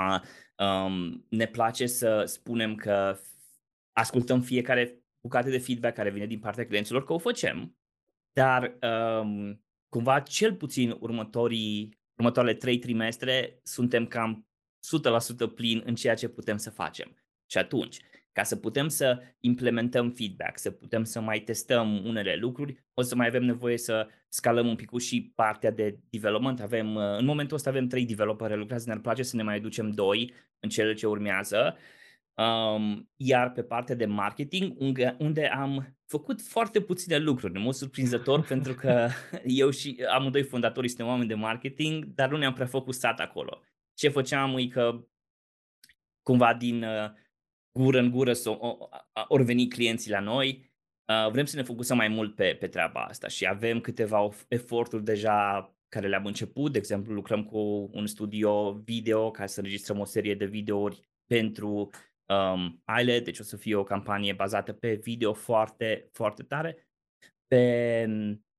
um, 0.57 1.25
ne 1.29 1.45
place 1.45 1.85
să 1.85 2.23
spunem 2.25 2.75
că 2.75 3.17
ascultăm 3.91 4.41
fiecare 4.41 5.03
bucată 5.21 5.49
de 5.49 5.57
feedback 5.57 5.95
care 5.95 6.09
vine 6.09 6.25
din 6.25 6.39
partea 6.39 6.65
clienților, 6.65 7.03
că 7.03 7.13
o 7.13 7.17
facem, 7.17 7.78
dar 8.33 8.77
um, 9.21 9.63
cumva 9.89 10.19
cel 10.19 10.55
puțin 10.55 10.95
următorii, 10.99 11.99
următoarele 12.15 12.53
trei 12.53 12.79
trimestre 12.79 13.59
suntem 13.63 14.05
cam 14.05 14.47
100% 15.51 15.55
plin 15.55 15.81
în 15.85 15.95
ceea 15.95 16.15
ce 16.15 16.27
putem 16.27 16.57
să 16.57 16.69
facem. 16.69 17.17
Și 17.45 17.57
atunci, 17.57 17.97
ca 18.31 18.43
să 18.43 18.55
putem 18.55 18.87
să 18.87 19.19
implementăm 19.39 20.09
feedback, 20.11 20.57
să 20.57 20.71
putem 20.71 21.03
să 21.03 21.19
mai 21.19 21.39
testăm 21.39 22.05
unele 22.05 22.35
lucruri, 22.35 22.83
o 22.93 23.01
să 23.01 23.15
mai 23.15 23.27
avem 23.27 23.43
nevoie 23.43 23.77
să 23.77 24.07
scalăm 24.29 24.67
un 24.67 24.75
pic 24.75 24.99
și 24.99 25.31
partea 25.35 25.71
de 25.71 25.99
development. 26.09 26.59
Avem, 26.61 26.95
uh, 26.95 27.17
în 27.17 27.25
momentul 27.25 27.55
ăsta 27.55 27.69
avem 27.69 27.87
trei 27.87 28.05
developeri 28.05 28.57
lucrează, 28.57 28.83
ne-ar 28.87 28.99
place 28.99 29.23
să 29.23 29.35
ne 29.35 29.43
mai 29.43 29.55
aducem 29.55 29.91
doi 29.91 30.33
în 30.59 30.69
cele 30.69 30.93
ce 30.93 31.07
urmează. 31.07 31.77
Um, 32.39 33.09
iar 33.15 33.51
pe 33.51 33.63
partea 33.63 33.95
de 33.95 34.05
marketing, 34.05 34.73
unde, 34.77 35.15
unde 35.19 35.47
am 35.47 35.97
făcut 36.05 36.41
foarte 36.41 36.81
puține 36.81 37.17
lucruri, 37.17 37.55
în 37.55 37.61
mod 37.61 37.73
surprinzător, 37.73 38.41
pentru 38.41 38.73
că 38.73 39.09
eu 39.61 39.69
și 39.69 40.03
amândoi 40.09 40.43
fondatorii 40.43 40.89
suntem 40.89 41.07
oameni 41.07 41.27
de 41.27 41.33
marketing, 41.33 42.05
dar 42.05 42.29
nu 42.29 42.37
ne-am 42.37 42.53
prea 42.53 42.65
focusat 42.65 43.19
acolo. 43.19 43.61
Ce 43.93 44.09
făceam 44.09 44.57
e 44.57 44.67
că 44.67 45.07
cumva 46.21 46.53
din 46.53 46.83
uh, 46.83 47.11
gură 47.71 47.99
în 47.99 48.11
gură 48.11 48.33
să 48.33 48.57
ori 49.27 49.43
veni 49.43 49.67
clienții 49.67 50.11
la 50.11 50.19
noi, 50.19 50.71
uh, 51.05 51.31
vrem 51.31 51.45
să 51.45 51.55
ne 51.55 51.63
focusăm 51.63 51.97
mai 51.97 52.07
mult 52.07 52.35
pe, 52.35 52.57
pe 52.59 52.67
treaba 52.67 53.03
asta 53.03 53.27
și 53.27 53.47
avem 53.47 53.79
câteva 53.79 54.29
eforturi 54.47 55.03
deja 55.03 55.73
care 55.89 56.07
le-am 56.07 56.25
început, 56.25 56.71
de 56.71 56.77
exemplu 56.77 57.13
lucrăm 57.13 57.43
cu 57.43 57.89
un 57.93 58.07
studio 58.07 58.73
video 58.73 59.31
ca 59.31 59.45
să 59.45 59.59
înregistrăm 59.59 59.99
o 59.99 60.05
serie 60.05 60.35
de 60.35 60.45
videouri 60.45 61.01
pentru 61.25 61.89
um, 62.29 62.83
ILED, 62.99 63.23
deci 63.23 63.39
o 63.39 63.43
să 63.43 63.57
fie 63.57 63.75
o 63.75 63.83
campanie 63.83 64.33
bazată 64.33 64.73
pe 64.73 64.93
video 64.93 65.33
foarte, 65.33 66.09
foarte 66.11 66.43
tare. 66.43 66.87
Pe, 67.47 68.05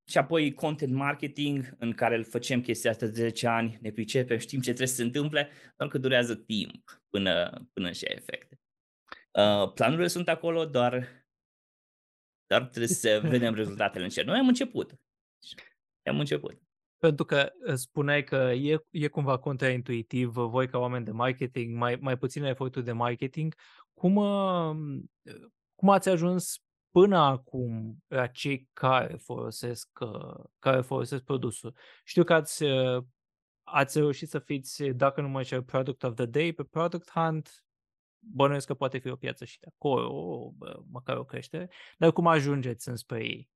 și 0.07 0.17
apoi 0.17 0.53
content 0.53 0.93
marketing, 0.93 1.75
în 1.77 1.93
care 1.93 2.15
îl 2.15 2.23
facem 2.23 2.61
chestia 2.61 2.91
asta 2.91 3.05
de 3.05 3.11
10 3.11 3.47
ani, 3.47 3.77
ne 3.81 3.91
pricepem, 3.91 4.37
știm 4.37 4.59
ce 4.59 4.65
trebuie 4.65 4.87
să 4.87 4.95
se 4.95 5.03
întâmple, 5.03 5.49
doar 5.77 5.89
că 5.89 5.97
durează 5.97 6.35
timp 6.35 7.01
până, 7.09 7.61
până 7.73 7.91
și 7.91 8.05
ai 8.05 8.15
efecte. 8.15 8.59
Uh, 9.31 9.73
planurile 9.73 10.07
sunt 10.07 10.27
acolo, 10.27 10.65
doar, 10.65 11.25
doar 12.45 12.61
trebuie 12.61 12.87
să 12.87 13.21
vedem 13.29 13.53
rezultatele 13.53 14.03
în 14.03 14.09
cer. 14.09 14.25
Noi 14.25 14.39
am 14.39 14.47
început. 14.47 14.95
Am 16.09 16.19
început. 16.19 16.61
Pentru 17.01 17.25
că 17.25 17.51
uh, 17.67 17.73
spuneai 17.73 18.23
că 18.23 18.35
e, 18.35 18.85
e 18.89 19.07
cumva 19.07 19.37
contraintuitiv, 19.37 20.37
uh, 20.37 20.45
voi 20.49 20.67
ca 20.67 20.77
oameni 20.77 21.05
de 21.05 21.11
marketing, 21.11 21.77
mai, 21.77 21.95
mai 21.95 22.17
puține 22.17 22.49
eforturi 22.49 22.85
de 22.85 22.91
marketing, 22.91 23.55
cum, 23.93 24.15
uh, 24.15 25.01
cum 25.75 25.89
ați 25.89 26.09
ajuns 26.09 26.63
până 26.91 27.17
acum 27.17 27.97
la 28.07 28.27
cei 28.27 28.69
care 28.73 29.15
folosesc, 29.15 29.89
care 30.59 30.81
folosesc 30.81 31.23
produsul? 31.23 31.75
Știu 32.03 32.23
că 32.23 32.33
ați, 32.33 32.63
ați 33.63 33.97
reușit 33.97 34.29
să 34.29 34.39
fiți, 34.39 34.83
dacă 34.83 35.21
nu 35.21 35.27
mă 35.27 35.37
înșel, 35.37 35.63
Product 35.63 36.03
of 36.03 36.15
the 36.15 36.25
Day 36.25 36.53
pe 36.53 36.63
Product 36.63 37.09
Hunt, 37.09 37.65
bănuiesc 38.19 38.67
că 38.67 38.73
poate 38.73 38.97
fi 38.97 39.09
o 39.09 39.15
piață 39.15 39.45
și 39.45 39.59
de 39.59 39.67
acolo, 39.73 40.53
măcar 40.91 41.17
o 41.17 41.25
creștere, 41.25 41.69
dar 41.97 42.11
cum 42.11 42.27
ajungeți 42.27 42.89
înspre 42.89 43.23
ei? 43.23 43.49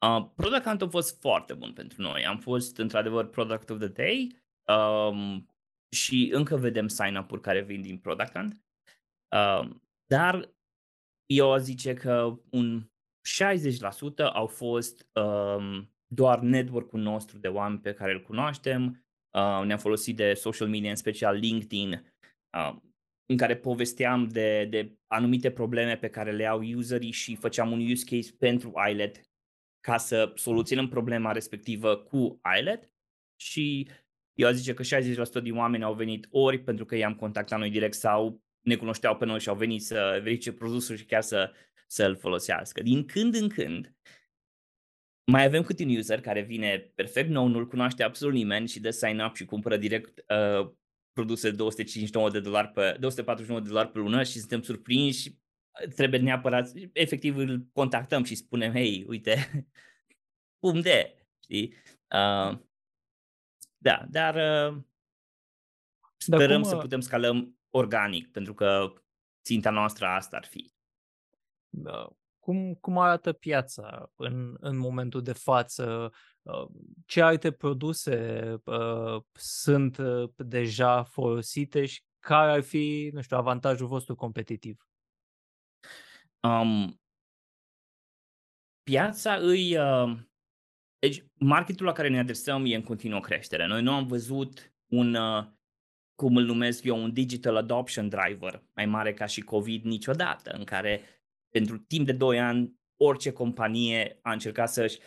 Uh, 0.00 0.26
Product 0.34 0.64
Hunt 0.64 0.82
a 0.82 0.88
fost 0.88 1.20
foarte 1.20 1.54
bun 1.54 1.72
pentru 1.72 2.02
noi. 2.02 2.26
Am 2.26 2.38
fost 2.38 2.78
într-adevăr 2.78 3.26
Product 3.26 3.70
of 3.70 3.78
the 3.78 3.88
Day 3.88 4.36
um, 4.76 5.48
și 5.96 6.30
încă 6.32 6.56
vedem 6.56 6.88
sign-up-uri 6.88 7.40
care 7.40 7.62
vin 7.62 7.82
din 7.82 7.98
Product 7.98 8.32
Hunt. 8.32 8.62
Um, 9.36 9.82
dar 10.06 10.54
eu 11.26 11.52
aș 11.52 11.60
zice 11.60 11.94
că 11.94 12.40
un 12.50 12.90
60% 14.22 14.32
au 14.32 14.46
fost 14.46 15.08
um, 15.12 15.94
doar 16.06 16.40
network-ul 16.40 17.00
nostru 17.00 17.38
de 17.38 17.48
oameni 17.48 17.80
pe 17.80 17.94
care 17.94 18.12
îl 18.12 18.22
cunoaștem. 18.22 19.04
Uh, 19.36 19.62
ne-am 19.64 19.78
folosit 19.78 20.16
de 20.16 20.34
social 20.34 20.68
media, 20.68 20.90
în 20.90 20.96
special 20.96 21.36
LinkedIn, 21.36 22.14
uh, 22.58 22.76
în 23.26 23.36
care 23.36 23.56
povesteam 23.56 24.28
de, 24.28 24.64
de 24.64 24.98
anumite 25.06 25.50
probleme 25.50 25.96
pe 25.96 26.08
care 26.08 26.32
le 26.32 26.46
au 26.46 26.62
userii 26.62 27.10
și 27.10 27.36
făceam 27.36 27.72
un 27.72 27.90
use 27.90 28.04
case 28.04 28.34
pentru 28.38 28.72
iLet 28.90 29.20
ca 29.86 29.96
să 29.96 30.32
soluționăm 30.34 30.88
problema 30.88 31.32
respectivă 31.32 31.96
cu 31.96 32.40
iLet 32.58 32.90
și 33.40 33.88
eu 34.38 34.50
zice 34.50 34.74
că 34.74 34.82
60% 35.40 35.42
din 35.42 35.56
oameni 35.56 35.84
au 35.84 35.94
venit 35.94 36.26
ori 36.30 36.58
pentru 36.58 36.84
că 36.84 36.96
i-am 36.96 37.14
contactat 37.14 37.58
noi 37.58 37.70
direct 37.70 37.94
sau 37.94 38.42
ne 38.60 38.76
cunoșteau 38.76 39.16
pe 39.16 39.24
noi 39.24 39.40
și 39.40 39.48
au 39.48 39.56
venit 39.56 39.82
să 39.82 40.20
verifice 40.22 40.52
produsul 40.52 40.96
și 40.96 41.04
chiar 41.04 41.22
să, 41.22 41.52
să-l 41.86 42.16
folosească. 42.16 42.82
Din 42.82 43.04
când 43.04 43.34
în 43.34 43.48
când, 43.48 43.94
mai 45.24 45.44
avem 45.44 45.62
câte 45.62 45.82
un 45.82 45.96
user 45.96 46.20
care 46.20 46.42
vine 46.42 46.92
perfect 46.94 47.28
nou, 47.28 47.46
nu-l 47.46 47.66
cunoaște 47.66 48.02
absolut 48.02 48.34
nimeni 48.34 48.68
și 48.68 48.80
dă 48.80 48.90
sign 48.90 49.20
up 49.20 49.34
și 49.34 49.44
cumpără 49.44 49.76
direct 49.76 50.18
uh, 50.18 50.70
produse 51.12 51.50
259 51.50 52.30
de 52.30 52.40
dolari 52.40 52.68
pe, 52.68 52.96
249 53.00 53.60
de 53.60 53.68
dolari 53.68 53.90
pe 53.90 53.98
lună 53.98 54.22
și 54.22 54.38
suntem 54.38 54.62
surprinși 54.62 55.20
și 55.20 55.38
trebuie 55.94 56.20
neapărat, 56.20 56.70
efectiv 56.92 57.36
îl 57.36 57.66
contactăm 57.72 58.24
și 58.24 58.34
spunem, 58.34 58.72
hei, 58.72 59.04
uite, 59.08 59.66
cum 60.60 60.80
de, 60.80 61.26
știi? 61.42 61.74
Uh, 62.14 62.58
da, 63.78 64.06
dar 64.10 64.34
uh, 64.34 64.82
sperăm 66.16 66.60
cum, 66.60 66.68
să 66.68 66.74
uh 66.74 66.80
putem 66.80 67.00
scalăm 67.00 67.58
organic, 67.70 68.30
pentru 68.30 68.54
că 68.54 68.92
ținta 69.44 69.70
noastră 69.70 70.06
asta 70.06 70.36
ar 70.36 70.44
fi. 70.44 70.74
Da. 71.68 72.08
Cum, 72.38 72.74
cum 72.74 72.98
arată 72.98 73.32
piața 73.32 74.12
în, 74.16 74.56
în 74.60 74.76
momentul 74.76 75.22
de 75.22 75.32
față? 75.32 76.12
Uh, 76.42 76.66
ce 77.06 77.20
alte 77.20 77.50
produse 77.50 78.54
uh, 78.64 79.22
sunt 79.32 79.98
uh, 79.98 80.30
deja 80.36 81.02
folosite 81.02 81.86
și 81.86 82.02
care 82.18 82.52
ar 82.52 82.62
fi, 82.62 83.10
nu 83.12 83.20
știu, 83.20 83.36
avantajul 83.36 83.86
vostru 83.86 84.14
competitiv? 84.14 84.86
Um, 86.42 87.00
piața 88.82 89.34
îi... 89.34 89.76
Uh, 89.76 90.18
deci, 90.98 91.24
marketul 91.34 91.86
la 91.86 91.92
care 91.92 92.08
ne 92.08 92.18
adresăm 92.18 92.64
e 92.66 92.74
în 92.74 92.82
continuă 92.82 93.20
creștere. 93.20 93.66
Noi 93.66 93.82
nu 93.82 93.92
am 93.92 94.06
văzut 94.06 94.74
un, 94.92 95.14
uh, 95.14 95.44
cum 96.14 96.36
îl 96.36 96.44
numesc 96.44 96.84
eu, 96.84 97.02
un 97.02 97.12
digital 97.12 97.56
adoption 97.56 98.08
driver 98.08 98.64
mai 98.74 98.86
mare 98.86 99.14
ca 99.14 99.26
și 99.26 99.40
COVID 99.40 99.84
niciodată, 99.84 100.50
în 100.50 100.64
care 100.64 101.00
pentru 101.50 101.78
timp 101.78 102.06
de 102.06 102.12
2 102.12 102.40
ani 102.40 102.74
orice 102.96 103.32
companie 103.32 104.18
a 104.22 104.32
încercat 104.32 104.68
să-și 104.68 104.98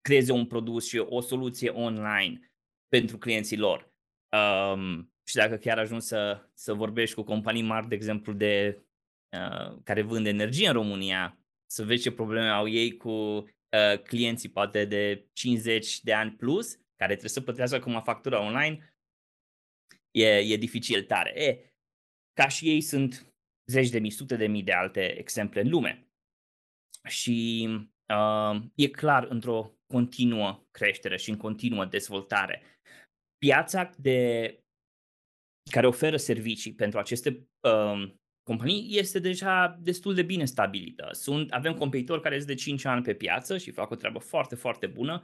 creeze 0.00 0.32
un 0.32 0.46
produs 0.46 0.88
și 0.88 0.98
o 0.98 1.20
soluție 1.20 1.68
online 1.68 2.52
pentru 2.88 3.18
clienții 3.18 3.58
lor. 3.58 3.94
Um, 4.36 5.12
și 5.28 5.34
dacă 5.34 5.56
chiar 5.56 5.78
ajungi 5.78 6.04
să, 6.04 6.48
să 6.54 6.74
vorbești 6.74 7.14
cu 7.14 7.22
companii 7.22 7.62
mari, 7.62 7.88
de 7.88 7.94
exemplu, 7.94 8.32
de 8.32 8.76
uh, 8.78 8.85
care 9.84 10.02
vând 10.02 10.26
energie 10.26 10.66
în 10.66 10.72
România, 10.72 11.38
să 11.66 11.84
vezi 11.84 12.02
ce 12.02 12.12
probleme 12.12 12.48
au 12.48 12.68
ei 12.68 12.96
cu 12.96 13.10
uh, 13.10 14.02
clienții 14.02 14.48
poate 14.48 14.84
de 14.84 15.28
50 15.32 16.00
de 16.00 16.12
ani 16.12 16.32
plus, 16.32 16.74
care 16.74 17.10
trebuie 17.10 17.30
să 17.30 17.40
plătească 17.40 17.76
acum 17.76 18.02
factura 18.02 18.40
online, 18.40 18.96
e, 20.10 20.26
e 20.26 20.56
dificil 20.56 21.02
tare. 21.02 21.42
E, 21.42 21.70
ca 22.32 22.48
și 22.48 22.68
ei 22.68 22.80
sunt 22.80 23.34
zeci 23.70 23.88
de 23.88 23.98
mii, 23.98 24.10
sute 24.10 24.36
de 24.36 24.46
mii 24.46 24.62
de 24.62 24.72
alte 24.72 25.18
exemple 25.18 25.60
în 25.60 25.68
lume. 25.68 26.08
Și 27.08 27.68
uh, 28.14 28.62
e 28.74 28.88
clar 28.88 29.24
într-o 29.24 29.76
continuă 29.86 30.66
creștere 30.70 31.16
și 31.16 31.30
în 31.30 31.36
continuă 31.36 31.84
dezvoltare. 31.84 32.62
Piața 33.38 33.90
de 33.96 34.60
care 35.70 35.86
oferă 35.86 36.16
servicii 36.16 36.74
pentru 36.74 36.98
aceste 36.98 37.48
uh, 37.60 38.14
companii 38.46 38.98
este 38.98 39.18
deja 39.18 39.78
destul 39.80 40.14
de 40.14 40.22
bine 40.22 40.44
stabilită. 40.44 41.08
Sunt, 41.12 41.52
avem 41.52 41.74
competitori 41.74 42.22
care 42.22 42.34
sunt 42.34 42.46
de 42.46 42.54
5 42.54 42.84
ani 42.84 43.02
pe 43.02 43.14
piață 43.14 43.58
și 43.58 43.70
fac 43.70 43.90
o 43.90 43.94
treabă 43.94 44.18
foarte, 44.18 44.54
foarte 44.54 44.86
bună, 44.86 45.22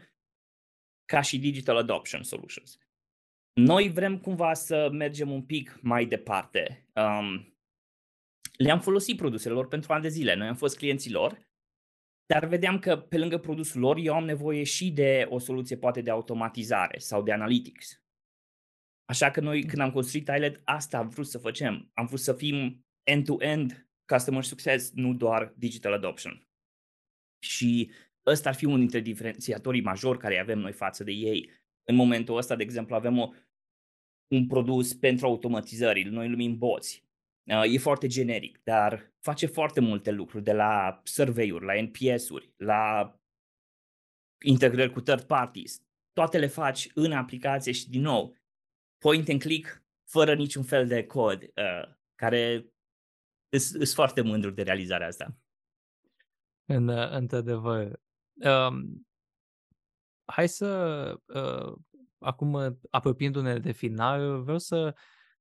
ca 1.05 1.21
și 1.21 1.39
Digital 1.39 1.77
Adoption 1.77 2.23
Solutions. 2.23 2.79
Noi 3.53 3.91
vrem 3.91 4.19
cumva 4.19 4.55
să 4.55 4.89
mergem 4.93 5.31
un 5.31 5.43
pic 5.43 5.79
mai 5.83 6.07
departe. 6.07 6.89
Um, 6.95 7.57
le-am 8.57 8.81
folosit 8.81 9.17
produsele 9.17 9.55
lor 9.55 9.69
pentru 9.69 9.93
ani 9.93 10.03
de 10.03 10.09
zile. 10.09 10.35
Noi 10.35 10.49
am 10.49 10.55
fost 10.55 10.77
clienții 10.77 11.13
lor, 11.13 11.39
dar 12.27 12.47
vedeam 12.47 12.79
că 12.79 12.97
pe 12.97 13.19
lângă 13.19 13.39
produsul 13.39 13.81
lor 13.81 13.97
eu 13.97 14.15
am 14.15 14.25
nevoie 14.25 14.63
și 14.63 14.91
de 14.91 15.27
o 15.29 15.39
soluție 15.39 15.77
poate 15.77 16.01
de 16.01 16.11
automatizare 16.11 16.99
sau 16.99 17.23
de 17.23 17.33
analytics. 17.33 18.03
Așa 19.05 19.31
că 19.31 19.41
noi 19.41 19.65
când 19.65 19.83
am 19.83 19.91
construit 19.91 20.29
iLet, 20.29 20.61
asta 20.65 20.99
am 20.99 21.09
vrut 21.09 21.27
să 21.27 21.39
facem. 21.39 21.91
Am 21.95 22.07
vrut 22.07 22.21
să 22.21 22.33
fim 22.33 22.87
end-to-end 23.03 23.87
customer 24.13 24.43
success, 24.43 24.91
nu 24.95 25.15
doar 25.15 25.55
digital 25.57 25.93
adoption. 25.93 26.47
Și 27.39 27.91
ăsta 28.27 28.49
ar 28.49 28.55
fi 28.55 28.65
unul 28.65 28.79
dintre 28.79 29.01
diferențiatorii 29.01 29.83
majori 29.83 30.19
care 30.19 30.39
avem 30.39 30.59
noi 30.59 30.73
față 30.73 31.05
de 31.05 31.13
ei. 31.13 31.51
În 31.85 31.95
momentul 31.95 32.37
ăsta, 32.37 32.57
de 32.57 32.63
exemplu, 32.63 32.95
avem 32.95 33.19
o, 33.19 33.31
un 34.29 34.47
produs 34.47 34.95
pentru 34.95 35.27
automatizări, 35.27 36.03
noi 36.03 36.25
îl 36.25 36.31
numim 36.31 36.59
boți. 36.59 37.05
Uh, 37.45 37.75
e 37.75 37.79
foarte 37.79 38.07
generic, 38.07 38.61
dar 38.63 39.13
face 39.21 39.47
foarte 39.47 39.81
multe 39.81 40.11
lucruri, 40.11 40.45
de 40.45 40.53
la 40.53 41.01
survey-uri, 41.05 41.65
la 41.65 41.83
NPS-uri, 41.83 42.53
la 42.57 43.17
integrări 44.45 44.93
cu 44.93 45.01
third 45.01 45.23
parties. 45.23 45.83
Toate 46.13 46.39
le 46.39 46.47
faci 46.47 46.89
în 46.95 47.13
aplicație 47.13 47.73
și, 47.73 47.91
din 47.91 48.01
nou, 48.01 48.37
point 48.99 49.29
and 49.29 49.41
click, 49.41 49.85
fără 50.11 50.35
niciun 50.35 50.63
fel 50.63 50.87
de 50.87 51.07
cod, 51.07 51.43
uh, 51.43 51.95
care 52.15 52.72
sunt 53.59 53.89
foarte 53.89 54.21
mândru 54.21 54.51
de 54.51 54.63
realizarea 54.63 55.07
asta. 55.07 55.37
În, 56.65 56.89
într-adevăr. 56.89 58.01
Um, 58.35 59.07
hai 60.25 60.49
să, 60.49 61.15
uh, 61.27 61.79
acum 62.19 62.79
apropiindu-ne 62.91 63.59
de 63.59 63.73
final, 63.73 64.43
vreau 64.43 64.59
să 64.59 64.95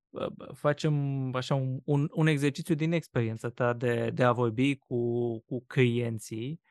uh, 0.09 0.27
facem 0.53 0.95
așa 1.35 1.55
un, 1.55 1.79
un, 1.85 2.07
un 2.11 2.27
exercițiu 2.27 2.75
din 2.75 2.91
experiența 2.91 3.49
ta 3.49 3.73
de, 3.73 4.09
de 4.09 4.23
a 4.23 4.31
vorbi 4.31 4.75
cu, 4.75 5.39
cu 5.39 5.63
clienții. 5.67 6.61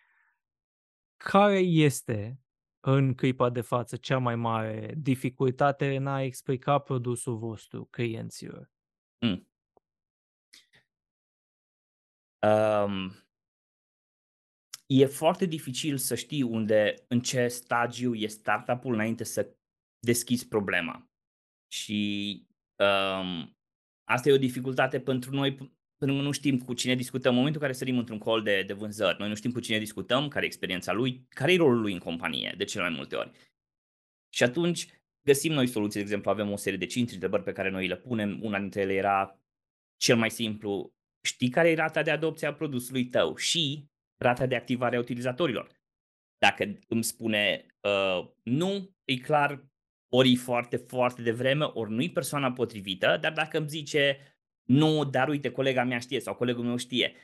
Care 1.17 1.59
este 1.59 2.41
în 2.81 3.15
clipa 3.15 3.51
de 3.51 3.61
față 3.61 3.97
cea 3.97 4.19
mai 4.19 4.37
mare 4.37 4.95
dificultate 4.97 5.97
în 5.97 6.07
a 6.07 6.23
explica 6.23 6.79
produsul 6.79 7.39
vostru 7.39 7.85
clienților? 7.85 8.71
Mm. 9.19 9.50
Um, 12.47 13.13
e 14.87 15.07
foarte 15.07 15.45
dificil 15.45 15.97
să 15.97 16.15
știi 16.15 16.43
unde, 16.43 16.95
în 17.09 17.21
ce 17.21 17.49
stagiu 17.49 18.15
e 18.15 18.27
startup-ul 18.27 18.95
înainte 18.95 19.25
să 19.25 19.57
deschizi 19.99 20.49
problema. 20.49 21.11
Și 21.73 22.33
um, 22.77 23.57
asta 24.05 24.29
e 24.29 24.33
o 24.33 24.39
dificultate 24.39 25.01
pentru 25.01 25.35
noi, 25.35 25.55
pentru 25.97 26.17
că 26.17 26.23
nu 26.23 26.31
știm 26.31 26.59
cu 26.59 26.75
cine 26.75 26.95
discutăm. 26.95 27.31
În 27.31 27.37
momentul 27.37 27.61
în 27.61 27.67
care 27.67 27.79
sărim 27.79 27.99
într-un 27.99 28.19
call 28.19 28.43
de, 28.43 28.63
de 28.63 28.73
vânzări, 28.73 29.19
noi 29.19 29.29
nu 29.29 29.35
știm 29.35 29.53
cu 29.53 29.61
cine 29.61 29.79
discutăm, 29.79 30.29
care 30.29 30.45
e 30.45 30.49
experiența 30.49 30.93
lui, 30.93 31.27
care 31.29 31.53
e 31.53 31.57
rolul 31.57 31.81
lui 31.81 31.93
în 31.93 31.99
companie, 31.99 32.55
de 32.57 32.65
cele 32.65 32.83
mai 32.83 32.97
multe 32.97 33.17
ori. 33.17 33.31
Și 34.35 34.43
atunci 34.43 34.89
găsim 35.23 35.53
noi 35.53 35.67
soluții, 35.67 35.99
de 35.99 36.05
exemplu, 36.05 36.31
avem 36.31 36.51
o 36.51 36.57
serie 36.57 36.79
de 36.79 36.87
5 36.87 37.13
întrebări 37.13 37.43
pe 37.43 37.53
care 37.53 37.71
noi 37.71 37.87
le 37.87 37.97
punem. 37.97 38.43
Una 38.43 38.59
dintre 38.59 38.81
ele 38.81 38.93
era 38.93 39.41
cel 39.97 40.17
mai 40.17 40.31
simplu, 40.31 40.95
știi 41.21 41.49
care 41.49 41.71
e 41.71 41.75
rata 41.75 42.03
de 42.03 42.11
adopție 42.11 42.47
a 42.47 42.55
produsului 42.55 43.07
tău 43.07 43.37
și 43.37 43.89
rata 44.17 44.47
de 44.47 44.57
activare 44.57 44.97
a 44.97 45.01
utilizatorilor. 45.01 45.79
Dacă 46.39 46.79
îmi 46.89 47.05
spune 47.05 47.67
uh, 47.81 48.31
nu, 48.43 48.97
e 49.05 49.17
clar, 49.17 49.65
ori 50.13 50.33
e 50.33 50.37
foarte, 50.37 50.77
foarte 50.77 51.23
devreme, 51.23 51.65
ori 51.65 51.91
nu 51.91 52.03
e 52.03 52.11
persoana 52.11 52.53
potrivită, 52.53 53.19
dar 53.21 53.33
dacă 53.33 53.59
îmi 53.59 53.69
zice 53.69 54.19
nu, 54.69 55.05
dar 55.05 55.29
uite, 55.29 55.51
colega 55.51 55.85
mea 55.85 55.99
știe 55.99 56.21
sau 56.21 56.35
colegul 56.35 56.65
meu 56.65 56.77
știe, 56.77 57.15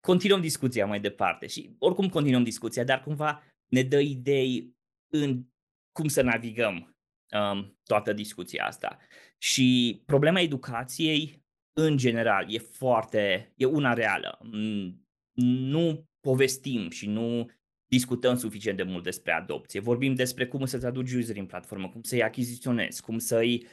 continuăm 0.00 0.40
discuția 0.40 0.86
mai 0.86 1.00
departe 1.00 1.46
și 1.46 1.76
oricum 1.78 2.08
continuăm 2.08 2.42
discuția, 2.42 2.84
dar 2.84 3.02
cumva 3.02 3.42
ne 3.66 3.82
dă 3.82 4.00
idei 4.00 4.76
în 5.12 5.44
cum 5.92 6.08
să 6.08 6.22
navigăm 6.22 6.96
um, 7.30 7.78
toată 7.82 8.12
discuția 8.12 8.66
asta. 8.66 8.98
Și 9.38 10.02
problema 10.06 10.40
educației 10.40 11.41
în 11.72 11.96
general, 11.96 12.54
e 12.54 12.58
foarte, 12.58 13.52
e 13.56 13.64
una 13.64 13.92
reală. 13.92 14.38
Mm, 14.42 15.06
nu 15.42 16.08
povestim 16.20 16.90
și 16.90 17.06
nu 17.06 17.50
discutăm 17.86 18.36
suficient 18.36 18.76
de 18.76 18.82
mult 18.82 19.02
despre 19.02 19.32
adopție. 19.32 19.80
Vorbim 19.80 20.14
despre 20.14 20.46
cum 20.46 20.64
să 20.64 20.78
traduci 20.78 21.12
user 21.12 21.36
în 21.36 21.46
platformă, 21.46 21.88
cum 21.88 22.02
să-i 22.02 22.22
achiziționezi, 22.22 23.02
cum 23.02 23.18
să-i, 23.18 23.66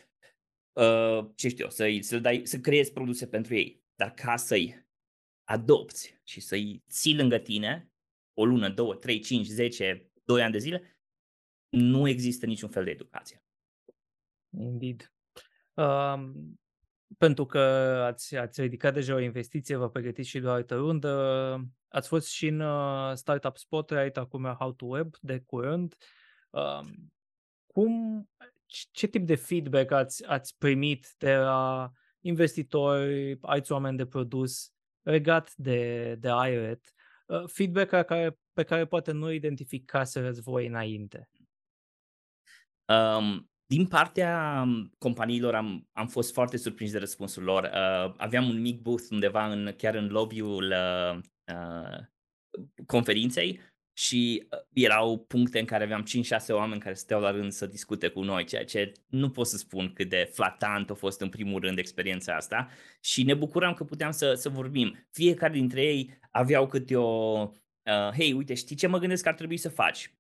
uh, 0.74 1.30
ce 1.36 1.48
știu 1.48 1.64
eu, 1.64 1.70
să-i, 1.70 2.02
să, 2.02 2.20
dai, 2.20 2.42
să 2.46 2.60
creezi 2.60 2.94
produse 2.94 3.28
pentru 3.28 3.56
ei. 3.56 3.84
Dar 3.96 4.14
ca 4.14 4.36
să-i 4.36 4.88
adopți 5.44 6.20
și 6.24 6.40
să-i 6.40 6.84
ții 6.90 7.16
lângă 7.16 7.38
tine 7.38 7.92
o 8.34 8.46
lună, 8.46 8.70
două, 8.70 8.96
trei, 8.96 9.20
cinci, 9.20 9.46
zece, 9.46 10.12
doi 10.24 10.42
ani 10.42 10.52
de 10.52 10.58
zile, 10.58 11.00
nu 11.70 12.08
există 12.08 12.46
niciun 12.46 12.70
fel 12.70 12.84
de 12.84 12.92
educație. 12.92 13.44
Indeed. 14.58 15.14
Um, 15.74 16.60
pentru 17.18 17.46
că 17.46 17.60
ați, 18.06 18.36
ați 18.36 18.62
ridicat 18.62 18.94
deja 18.94 19.14
o 19.14 19.20
investiție, 19.20 19.76
vă 19.76 19.90
pregătiți 19.90 20.30
și 20.30 20.40
de 20.40 20.48
o 20.48 20.52
altă 20.52 20.76
rundă. 20.76 21.70
Ați 21.88 22.08
fost 22.08 22.28
și 22.28 22.48
în 22.48 22.60
uh, 22.60 23.14
Startup 23.14 23.58
Spotlight, 23.58 24.18
acum 24.18 24.44
How 24.44 24.72
to 24.72 24.86
Web, 24.86 25.16
de 25.22 25.40
curând. 25.40 25.96
Uh, 26.50 26.88
cum, 27.66 28.30
ce 28.92 29.08
tip 29.08 29.26
de 29.26 29.36
feedback 29.36 29.92
ați, 29.92 30.26
ați 30.26 30.58
primit 30.58 31.14
de 31.18 31.36
la 31.36 31.92
investitori, 32.20 33.38
alți 33.42 33.72
oameni 33.72 33.98
de 33.98 34.06
produs 34.06 34.72
legat 35.02 35.54
de, 35.56 36.16
de 36.16 36.28
iRet? 36.28 36.94
Uh, 37.26 37.44
feedback 37.46 37.90
care, 38.06 38.40
pe 38.54 38.64
care 38.64 38.86
poate 38.86 39.12
nu 39.12 39.32
identificaseți 39.32 40.42
voi 40.42 40.68
înainte. 40.68 41.30
Um, 42.86 43.50
din 43.70 43.88
partea 43.88 44.62
um, 44.66 44.92
companiilor 44.98 45.56
am, 45.56 45.88
am 45.92 46.08
fost 46.08 46.34
foarte 46.34 46.58
surprins 46.58 46.92
de 46.92 46.98
răspunsul 46.98 47.44
lor. 47.44 47.64
Uh, 47.64 48.14
aveam 48.18 48.50
un 48.50 48.62
mic 48.62 48.82
booth 48.82 49.04
undeva 49.10 49.52
în, 49.52 49.74
chiar 49.78 49.96
în 49.96 50.08
lobby-ul 50.08 50.74
uh, 50.74 51.20
uh, 51.54 52.00
conferinței 52.86 53.60
și 53.94 54.48
uh, 54.52 54.60
erau 54.74 55.18
puncte 55.18 55.60
în 55.60 55.66
care 55.66 55.84
aveam 55.84 56.04
5-6 56.04 56.48
oameni 56.50 56.82
care 56.82 56.94
stăteau 56.94 57.22
la 57.22 57.32
rând 57.32 57.52
să 57.52 57.66
discute 57.66 58.08
cu 58.08 58.22
noi, 58.22 58.44
ceea 58.44 58.66
ce 58.66 58.92
nu 59.08 59.30
pot 59.30 59.48
să 59.48 59.58
spun 59.58 59.94
cât 59.94 60.10
de 60.10 60.30
flatant 60.34 60.90
a 60.90 60.94
fost 60.94 61.22
în 61.22 61.30
primul 61.30 61.62
rând 61.62 61.78
experiența 61.78 62.36
asta 62.36 62.70
și 63.02 63.24
ne 63.24 63.34
bucuram 63.34 63.74
că 63.74 63.84
puteam 63.84 64.12
să, 64.12 64.34
să 64.34 64.50
vorbim. 64.50 65.08
Fiecare 65.12 65.54
dintre 65.54 65.82
ei 65.82 66.20
aveau 66.32 66.68
câte 66.68 66.96
o, 66.96 67.42
uh, 67.42 68.12
hei, 68.16 68.34
uite, 68.34 68.54
știi 68.54 68.76
ce 68.76 68.88
mă 68.88 68.98
gândesc 68.98 69.24
că 69.24 69.30
ar 69.30 69.36
trebui 69.36 69.58
să 69.58 69.70
faci? 69.70 70.19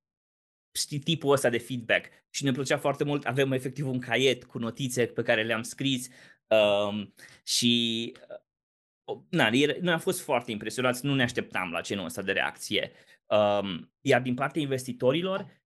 Știi, 0.71 0.99
tipul 0.99 1.31
ăsta 1.31 1.49
de 1.49 1.57
feedback 1.57 2.05
și 2.29 2.43
ne 2.43 2.51
plăcea 2.51 2.77
foarte 2.77 3.03
mult. 3.03 3.25
Avem 3.25 3.51
efectiv 3.51 3.87
un 3.87 3.99
caiet 3.99 4.43
cu 4.43 4.57
notițe 4.57 5.05
pe 5.05 5.21
care 5.21 5.43
le-am 5.43 5.61
scris 5.61 6.09
um, 6.47 7.13
și 7.43 8.13
uh, 8.29 9.21
na, 9.29 9.49
noi 9.49 9.93
am 9.93 9.99
fost 9.99 10.21
foarte 10.21 10.51
impresionați, 10.51 11.05
nu 11.05 11.15
ne 11.15 11.23
așteptam 11.23 11.71
la 11.71 11.81
genul 11.81 12.05
ăsta 12.05 12.21
de 12.21 12.31
reacție. 12.31 12.91
Um, 13.25 13.91
iar 14.01 14.21
din 14.21 14.33
partea 14.33 14.61
investitorilor 14.61 15.63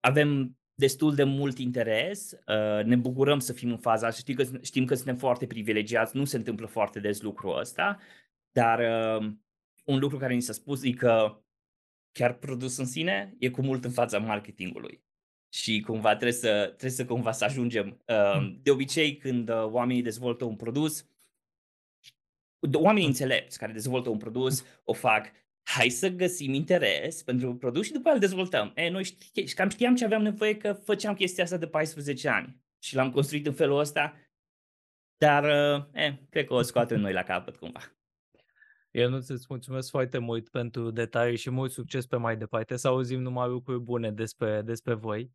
avem 0.00 0.56
destul 0.74 1.14
de 1.14 1.24
mult 1.24 1.58
interes, 1.58 2.32
uh, 2.32 2.84
ne 2.84 2.96
bucurăm 2.96 3.38
să 3.38 3.52
fim 3.52 3.70
în 3.70 3.78
faza 3.78 4.06
asta, 4.06 4.20
știm 4.20 4.34
că, 4.34 4.58
știm 4.62 4.84
că 4.84 4.94
suntem 4.94 5.16
foarte 5.16 5.46
privilegiați, 5.46 6.16
nu 6.16 6.24
se 6.24 6.36
întâmplă 6.36 6.66
foarte 6.66 7.00
des 7.00 7.20
lucrul 7.20 7.58
ăsta, 7.58 7.98
dar 8.50 8.78
uh, 8.78 9.32
un 9.84 9.98
lucru 9.98 10.16
care 10.16 10.34
ni 10.34 10.42
s-a 10.42 10.52
spus 10.52 10.82
e 10.82 10.90
că 10.90 11.42
chiar 12.12 12.32
produs 12.32 12.76
în 12.76 12.86
sine 12.86 13.34
e 13.38 13.50
cu 13.50 13.62
mult 13.62 13.84
în 13.84 13.90
fața 13.90 14.18
marketingului. 14.18 15.04
Și 15.54 15.80
cumva 15.80 16.10
trebuie 16.10 16.32
să, 16.32 16.64
trebuie 16.64 16.90
să 16.90 17.04
cumva 17.04 17.32
să 17.32 17.44
ajungem. 17.44 18.02
Uh, 18.06 18.56
de 18.62 18.70
obicei, 18.70 19.16
când 19.16 19.48
uh, 19.48 19.64
oamenii 19.64 20.02
dezvoltă 20.02 20.44
un 20.44 20.56
produs, 20.56 21.06
oamenii 22.72 23.06
înțelepți 23.06 23.58
care 23.58 23.72
dezvoltă 23.72 24.08
un 24.08 24.18
produs 24.18 24.64
o 24.84 24.92
fac 24.92 25.32
hai 25.62 25.88
să 25.88 26.08
găsim 26.08 26.52
interes 26.52 27.22
pentru 27.22 27.56
produs 27.56 27.86
și 27.86 27.92
după 27.92 28.06
aia 28.06 28.14
îl 28.14 28.20
dezvoltăm. 28.20 28.72
E, 28.74 28.88
noi 28.88 29.04
ști, 29.04 29.54
cam 29.54 29.68
știam 29.68 29.94
ce 29.94 30.04
aveam 30.04 30.22
nevoie 30.22 30.56
că 30.56 30.72
făceam 30.72 31.14
chestia 31.14 31.44
asta 31.44 31.56
de 31.56 31.66
14 31.66 32.28
ani 32.28 32.62
și 32.78 32.94
l-am 32.94 33.10
construit 33.10 33.46
în 33.46 33.52
felul 33.52 33.78
ăsta 33.78 34.16
Dar, 35.16 35.44
eh, 35.92 36.12
cred 36.30 36.46
că 36.46 36.54
o 36.54 36.62
scoatem 36.62 37.00
noi 37.00 37.12
la 37.12 37.22
capăt 37.22 37.56
cumva. 37.56 37.80
Eu 38.92 39.08
nu 39.08 39.16
îți 39.16 39.46
mulțumesc 39.48 39.90
foarte 39.90 40.18
mult 40.18 40.48
pentru 40.48 40.90
detalii 40.90 41.36
și 41.36 41.50
mult 41.50 41.72
succes 41.72 42.06
pe 42.06 42.16
mai 42.16 42.36
departe. 42.36 42.76
Să 42.76 42.88
auzim 42.88 43.20
numai 43.20 43.48
lucruri 43.48 43.80
bune 43.80 44.10
despre, 44.10 44.62
despre 44.62 44.94
voi. 44.94 45.30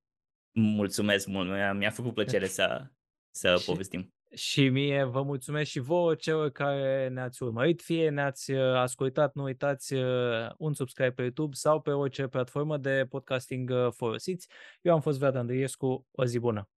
Mulțumesc 0.51 1.27
mult, 1.27 1.49
mi-a, 1.49 1.73
mi-a 1.73 1.89
făcut 1.89 2.13
plăcere 2.13 2.47
să, 2.57 2.85
să 3.31 3.55
și, 3.59 3.65
povestim. 3.65 4.13
Și 4.35 4.69
mie 4.69 5.03
vă 5.03 5.21
mulțumesc 5.23 5.69
și 5.69 5.79
vouă 5.79 6.15
celor 6.15 6.49
care 6.49 7.07
ne-ați 7.07 7.43
urmărit, 7.43 7.81
fie 7.81 8.09
ne-ați 8.09 8.51
uh, 8.51 8.73
ascultat, 8.75 9.33
nu 9.33 9.43
uitați 9.43 9.93
uh, 9.93 10.49
un 10.57 10.73
subscribe 10.73 11.11
pe 11.11 11.21
YouTube 11.21 11.55
sau 11.55 11.81
pe 11.81 11.91
orice 11.91 12.27
platformă 12.27 12.77
de 12.77 13.05
podcasting 13.09 13.69
uh, 13.69 13.87
folosiți. 13.91 14.47
Eu 14.81 14.93
am 14.93 15.01
fost 15.01 15.19
Vlad 15.19 15.35
Andriescu, 15.35 16.07
o 16.11 16.25
zi 16.25 16.39
bună! 16.39 16.69